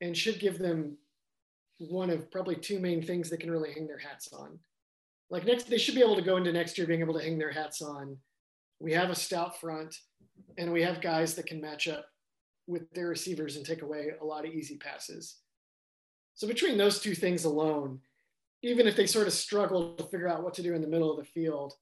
and 0.00 0.16
should 0.16 0.40
give 0.40 0.58
them 0.58 0.96
one 1.78 2.10
of 2.10 2.30
probably 2.30 2.56
two 2.56 2.78
main 2.80 3.02
things 3.02 3.28
they 3.28 3.36
can 3.36 3.50
really 3.50 3.72
hang 3.72 3.86
their 3.86 3.98
hats 3.98 4.32
on. 4.32 4.58
Like 5.30 5.44
next, 5.44 5.68
they 5.68 5.78
should 5.78 5.94
be 5.94 6.02
able 6.02 6.16
to 6.16 6.22
go 6.22 6.36
into 6.36 6.52
next 6.52 6.78
year 6.78 6.86
being 6.86 7.00
able 7.00 7.14
to 7.14 7.22
hang 7.22 7.38
their 7.38 7.50
hats 7.50 7.82
on. 7.82 8.16
We 8.78 8.92
have 8.92 9.10
a 9.10 9.14
stout 9.14 9.60
front, 9.60 9.96
and 10.58 10.72
we 10.72 10.82
have 10.82 11.00
guys 11.00 11.34
that 11.34 11.46
can 11.46 11.60
match 11.60 11.88
up 11.88 12.06
with 12.66 12.90
their 12.92 13.08
receivers 13.08 13.56
and 13.56 13.64
take 13.64 13.82
away 13.82 14.12
a 14.20 14.24
lot 14.24 14.44
of 14.44 14.52
easy 14.52 14.76
passes. 14.76 15.36
So 16.34 16.46
between 16.46 16.76
those 16.76 17.00
two 17.00 17.14
things 17.14 17.44
alone, 17.44 18.00
even 18.62 18.86
if 18.86 18.96
they 18.96 19.06
sort 19.06 19.26
of 19.26 19.32
struggle 19.32 19.94
to 19.94 20.04
figure 20.04 20.28
out 20.28 20.42
what 20.42 20.54
to 20.54 20.62
do 20.62 20.74
in 20.74 20.82
the 20.82 20.88
middle 20.88 21.10
of 21.10 21.18
the 21.18 21.30
field, 21.30 21.74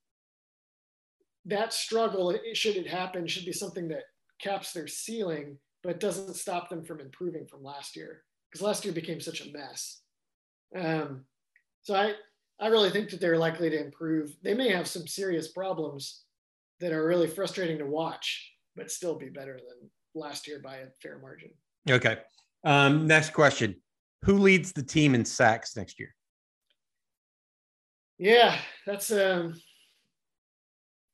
that 1.46 1.72
struggle, 1.72 2.36
should 2.52 2.76
it 2.76 2.86
happen, 2.86 3.26
should 3.26 3.44
be 3.44 3.52
something 3.52 3.88
that 3.88 4.04
caps 4.40 4.72
their 4.72 4.86
ceiling, 4.86 5.58
but 5.84 5.90
it 5.90 6.00
doesn't 6.00 6.34
stop 6.34 6.70
them 6.70 6.82
from 6.82 6.98
improving 6.98 7.46
from 7.46 7.62
last 7.62 7.94
year 7.94 8.22
because 8.50 8.62
last 8.62 8.84
year 8.84 8.94
became 8.94 9.20
such 9.20 9.42
a 9.42 9.52
mess. 9.52 10.00
Um, 10.74 11.26
so 11.82 11.94
I, 11.94 12.14
I 12.58 12.68
really 12.68 12.90
think 12.90 13.10
that 13.10 13.20
they're 13.20 13.38
likely 13.38 13.68
to 13.68 13.84
improve. 13.84 14.34
They 14.42 14.54
may 14.54 14.70
have 14.70 14.88
some 14.88 15.06
serious 15.06 15.48
problems 15.48 16.22
that 16.80 16.92
are 16.92 17.06
really 17.06 17.28
frustrating 17.28 17.78
to 17.78 17.86
watch, 17.86 18.50
but 18.74 18.90
still 18.90 19.14
be 19.14 19.28
better 19.28 19.56
than 19.58 19.90
last 20.14 20.48
year 20.48 20.60
by 20.64 20.76
a 20.76 20.86
fair 21.02 21.18
margin. 21.18 21.50
Okay. 21.88 22.16
Um, 22.64 23.06
next 23.06 23.34
question: 23.34 23.76
Who 24.24 24.38
leads 24.38 24.72
the 24.72 24.82
team 24.82 25.14
in 25.14 25.24
sacks 25.24 25.76
next 25.76 26.00
year? 26.00 26.14
Yeah, 28.18 28.56
that's 28.86 29.12
um, 29.12 29.54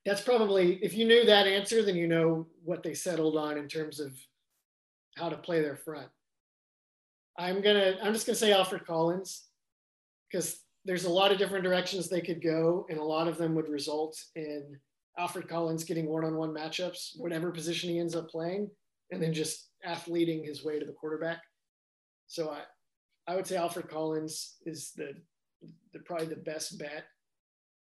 that's 0.06 0.20
probably 0.20 0.74
if 0.76 0.94
you 0.94 1.06
knew 1.06 1.24
that 1.24 1.48
answer, 1.48 1.83
then 1.83 1.96
you 1.96 2.06
know 2.06 2.46
what 2.62 2.85
they 2.85 2.94
settled 2.94 3.37
on 3.37 3.59
in 3.59 3.66
terms 3.66 3.98
of 3.98 4.14
how 5.16 5.29
to 5.29 5.37
play 5.37 5.61
their 5.62 5.77
front. 5.77 6.09
I'm 7.38 7.62
gonna 7.62 7.96
I'm 8.03 8.12
just 8.12 8.27
gonna 8.27 8.37
say 8.37 8.53
Alfred 8.53 8.87
Collins 8.87 9.44
because 10.31 10.61
there's 10.85 11.05
a 11.05 11.11
lot 11.11 11.33
of 11.33 11.38
different 11.38 11.64
directions 11.64 12.09
they 12.09 12.20
could 12.20 12.42
go, 12.42 12.87
and 12.88 12.99
a 12.99 13.05
lot 13.05 13.29
of 13.29 13.38
them 13.38 13.55
would 13.55 13.68
result 13.68 14.16
in 14.35 14.79
Alfred 15.18 15.49
Collins 15.49 15.85
getting 15.85 16.07
one-on-one 16.07 16.55
matchups, 16.55 17.11
whatever 17.16 17.51
position 17.51 17.90
he 17.90 17.99
ends 17.99 18.14
up 18.14 18.29
playing, 18.29 18.70
and 19.11 19.23
then 19.23 19.33
just 19.33 19.68
athleting 19.85 20.44
his 20.44 20.64
way 20.64 20.79
to 20.79 20.87
the 20.87 20.92
quarterback. 20.92 21.42
So 22.27 22.51
I 22.51 22.62
I 23.31 23.37
would 23.37 23.46
say 23.46 23.57
Alfred 23.57 23.88
Collins 23.88 24.57
is 24.64 24.92
the 24.96 25.14
the 25.92 25.99
probably 26.01 26.27
the 26.27 26.37
best 26.37 26.79
bet. 26.79 27.05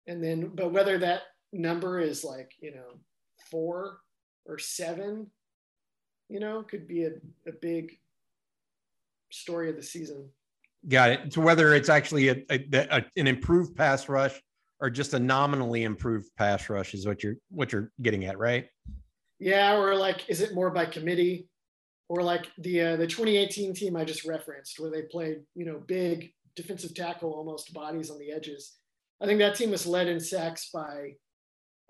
And 0.06 0.22
then, 0.22 0.52
but 0.54 0.72
whether 0.72 0.98
that 0.98 1.22
number 1.52 2.00
is 2.00 2.24
like, 2.24 2.50
you 2.60 2.74
know, 2.74 2.98
four 3.50 3.98
or 4.46 4.58
seven, 4.58 5.30
you 6.30 6.40
know, 6.40 6.62
could 6.62 6.86
be 6.86 7.04
a, 7.04 7.10
a 7.46 7.52
big 7.60 7.98
story 9.30 9.68
of 9.68 9.76
the 9.76 9.82
season. 9.82 10.28
Got 10.88 11.10
it. 11.10 11.32
So 11.32 11.40
whether 11.40 11.74
it's 11.74 11.88
actually 11.88 12.28
a, 12.28 12.36
a, 12.50 12.64
a- 12.72 13.04
an 13.16 13.26
improved 13.26 13.76
pass 13.76 14.08
rush 14.08 14.40
or 14.80 14.88
just 14.88 15.12
a 15.12 15.18
nominally 15.18 15.82
improved 15.82 16.30
pass 16.38 16.70
rush 16.70 16.94
is 16.94 17.06
what 17.06 17.22
you're 17.22 17.36
what 17.50 17.72
you're 17.72 17.92
getting 18.00 18.24
at, 18.24 18.38
right? 18.38 18.66
Yeah, 19.38 19.76
or 19.76 19.94
like, 19.94 20.28
is 20.28 20.40
it 20.40 20.54
more 20.54 20.70
by 20.70 20.86
committee, 20.86 21.48
or 22.08 22.22
like 22.22 22.48
the 22.58 22.80
uh, 22.80 22.96
the 22.96 23.06
2018 23.06 23.74
team 23.74 23.96
I 23.96 24.04
just 24.04 24.24
referenced, 24.24 24.78
where 24.80 24.90
they 24.90 25.02
played, 25.02 25.40
you 25.54 25.66
know, 25.66 25.82
big 25.86 26.32
defensive 26.56 26.94
tackle 26.94 27.32
almost 27.32 27.72
bodies 27.74 28.10
on 28.10 28.18
the 28.18 28.32
edges. 28.32 28.76
I 29.20 29.26
think 29.26 29.38
that 29.40 29.54
team 29.56 29.70
was 29.70 29.86
led 29.86 30.08
in 30.08 30.18
sacks 30.18 30.70
by, 30.72 31.12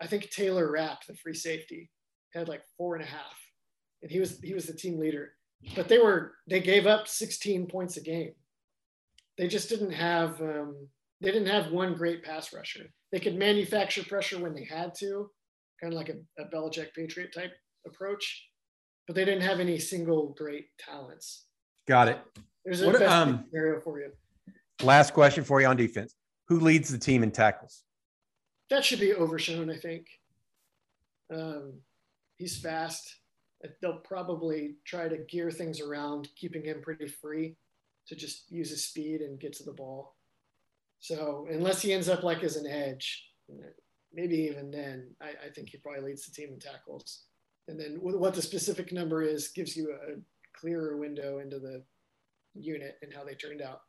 I 0.01 0.07
think 0.07 0.31
Taylor 0.31 0.71
Rapp, 0.71 1.07
the 1.07 1.15
free 1.15 1.35
safety, 1.35 1.91
had 2.35 2.49
like 2.49 2.63
four 2.77 2.97
and 2.97 3.05
a 3.05 3.07
half, 3.07 3.37
and 4.03 4.11
he 4.11 4.21
was 4.21 4.41
he 4.41 4.55
was 4.55 4.67
the 4.67 4.75
team 4.75 4.99
leader. 4.99 5.33
But 5.75 5.89
they 5.89 5.99
were 5.99 6.33
they 6.49 6.61
gave 6.61 6.87
up 6.87 7.07
16 7.07 7.67
points 7.67 7.97
a 7.97 8.01
game. 8.01 8.33
They 9.37 9.49
just 9.49 9.69
didn't 9.69 9.93
have 9.93 10.41
um, 10.41 10.89
they 11.21 11.31
didn't 11.31 11.49
have 11.49 11.71
one 11.71 11.95
great 11.95 12.25
pass 12.25 12.53
rusher. 12.53 12.87
They 13.13 13.21
could 13.21 13.37
manufacture 13.37 14.05
pressure 14.05 14.39
when 14.39 14.55
they 14.55 14.65
had 14.65 14.95
to, 15.01 15.31
kind 15.81 15.93
of 15.93 15.99
like 15.99 16.09
a, 16.09 16.43
a 16.43 16.47
Belichick 16.47 16.95
Patriot 16.95 17.35
type 17.35 17.53
approach, 17.87 18.49
but 19.07 19.17
they 19.17 19.25
didn't 19.25 19.43
have 19.43 19.61
any 19.61 19.79
single 19.79 20.35
great 20.39 20.67
talents. 20.79 21.47
Got 21.89 22.09
it. 22.09 22.21
There's 22.65 22.83
a 22.83 22.87
What, 22.87 23.03
um, 23.03 23.45
scenario 23.51 23.81
for 23.81 23.99
you. 23.99 24.13
Last 24.83 25.13
question 25.13 25.45
for 25.45 25.61
you 25.61 25.67
on 25.67 25.77
defense: 25.77 26.15
Who 26.49 26.61
leads 26.61 26.91
the 26.91 26.99
team 26.99 27.23
in 27.23 27.31
tackles? 27.31 27.83
that 28.71 28.85
should 28.85 29.01
be 29.01 29.13
Overshown. 29.13 29.69
I 29.69 29.77
think. 29.77 30.07
Um, 31.35 31.81
he's 32.39 32.59
fast. 32.59 33.20
They'll 33.81 33.99
probably 33.99 34.77
try 34.85 35.09
to 35.09 35.19
gear 35.19 35.51
things 35.51 35.81
around, 35.81 36.29
keeping 36.37 36.65
him 36.65 36.81
pretty 36.83 37.09
free 37.09 37.57
to 38.09 38.15
just 38.15 38.51
use 38.51 38.71
his 38.71 38.87
speed 38.87 39.21
and 39.21 39.39
get 39.39 39.53
to 39.55 39.65
the 39.65 39.73
ball. 39.73 40.17
So 41.01 41.47
unless 41.51 41.83
he 41.83 41.93
ends 41.93 42.09
up 42.09 42.23
like 42.23 42.43
as 42.43 42.57
an 42.57 42.67
edge, 42.67 43.25
maybe 44.13 44.37
even 44.37 44.71
then, 44.71 45.11
I, 45.21 45.29
I 45.47 45.51
think 45.55 45.71
he 45.71 45.79
probably 45.79 46.03
leads 46.03 46.27
the 46.27 46.33
team 46.33 46.53
in 46.53 46.59
tackles. 46.59 47.25
And 47.69 47.79
then 47.79 47.99
what 48.01 48.35
the 48.35 48.43
specific 48.43 48.93
number 48.93 49.23
is 49.23 49.49
gives 49.49 49.77
you 49.77 49.93
a 49.93 50.21
clearer 50.59 50.97
window 50.97 51.39
into 51.39 51.59
the 51.59 51.83
unit 52.55 52.99
and 53.03 53.13
how 53.15 53.25
they 53.25 53.35
turned 53.35 53.63
out. 53.63 53.83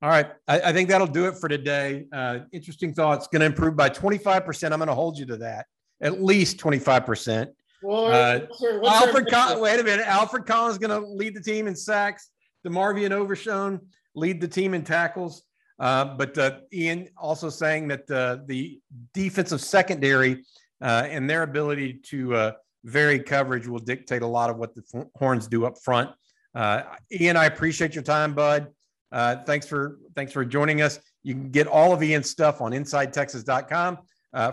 All 0.00 0.08
right. 0.08 0.26
I, 0.46 0.60
I 0.60 0.72
think 0.72 0.88
that'll 0.88 1.06
do 1.06 1.26
it 1.26 1.36
for 1.36 1.48
today. 1.48 2.06
Uh, 2.12 2.40
interesting 2.52 2.94
thoughts. 2.94 3.26
Going 3.26 3.40
to 3.40 3.46
improve 3.46 3.76
by 3.76 3.90
25%. 3.90 4.72
I'm 4.72 4.78
going 4.78 4.88
to 4.88 4.94
hold 4.94 5.18
you 5.18 5.26
to 5.26 5.36
that. 5.38 5.66
At 6.00 6.22
least 6.22 6.58
25%. 6.58 7.48
Well, 7.82 8.06
uh, 8.06 8.40
what's 8.48 8.60
what's 8.60 8.88
Alfred, 8.88 9.28
Collins, 9.28 9.60
wait 9.60 9.80
a 9.80 9.84
minute. 9.84 10.06
Alfred 10.06 10.46
Collins 10.46 10.74
is 10.74 10.78
going 10.78 11.00
to 11.00 11.06
lead 11.08 11.34
the 11.34 11.40
team 11.40 11.66
in 11.66 11.76
sacks. 11.76 12.30
DeMarvion 12.66 13.12
Overshown 13.12 13.80
lead 14.14 14.40
the 14.40 14.48
team 14.48 14.74
in 14.74 14.82
tackles. 14.82 15.42
Uh, 15.78 16.04
but 16.16 16.36
uh, 16.38 16.58
Ian 16.72 17.08
also 17.16 17.48
saying 17.48 17.88
that 17.88 18.10
uh, 18.10 18.38
the 18.46 18.80
defensive 19.14 19.60
secondary 19.60 20.44
uh, 20.82 21.06
and 21.08 21.30
their 21.30 21.42
ability 21.44 22.00
to 22.04 22.34
uh, 22.34 22.52
vary 22.84 23.20
coverage 23.20 23.66
will 23.66 23.78
dictate 23.78 24.22
a 24.22 24.26
lot 24.26 24.50
of 24.50 24.56
what 24.56 24.74
the 24.74 25.06
Horns 25.16 25.46
do 25.46 25.66
up 25.66 25.78
front. 25.78 26.10
Uh, 26.54 26.82
Ian, 27.12 27.36
I 27.36 27.44
appreciate 27.46 27.94
your 27.94 28.02
time, 28.02 28.34
bud. 28.34 28.68
thanks 29.12 29.66
for 29.66 29.98
thanks 30.16 30.32
for 30.32 30.44
joining 30.44 30.82
us. 30.82 30.98
You 31.22 31.34
can 31.34 31.50
get 31.50 31.66
all 31.66 31.92
of 31.92 32.02
Ian's 32.02 32.30
stuff 32.30 32.60
on 32.60 32.72
InsideTexas.com. 32.72 33.98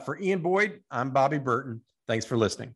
for 0.05 0.19
Ian 0.19 0.41
Boyd, 0.41 0.81
I'm 0.91 1.09
Bobby 1.09 1.39
Burton. 1.39 1.81
Thanks 2.07 2.25
for 2.25 2.37
listening. 2.37 2.75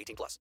18 0.00 0.16
plus. 0.16 0.38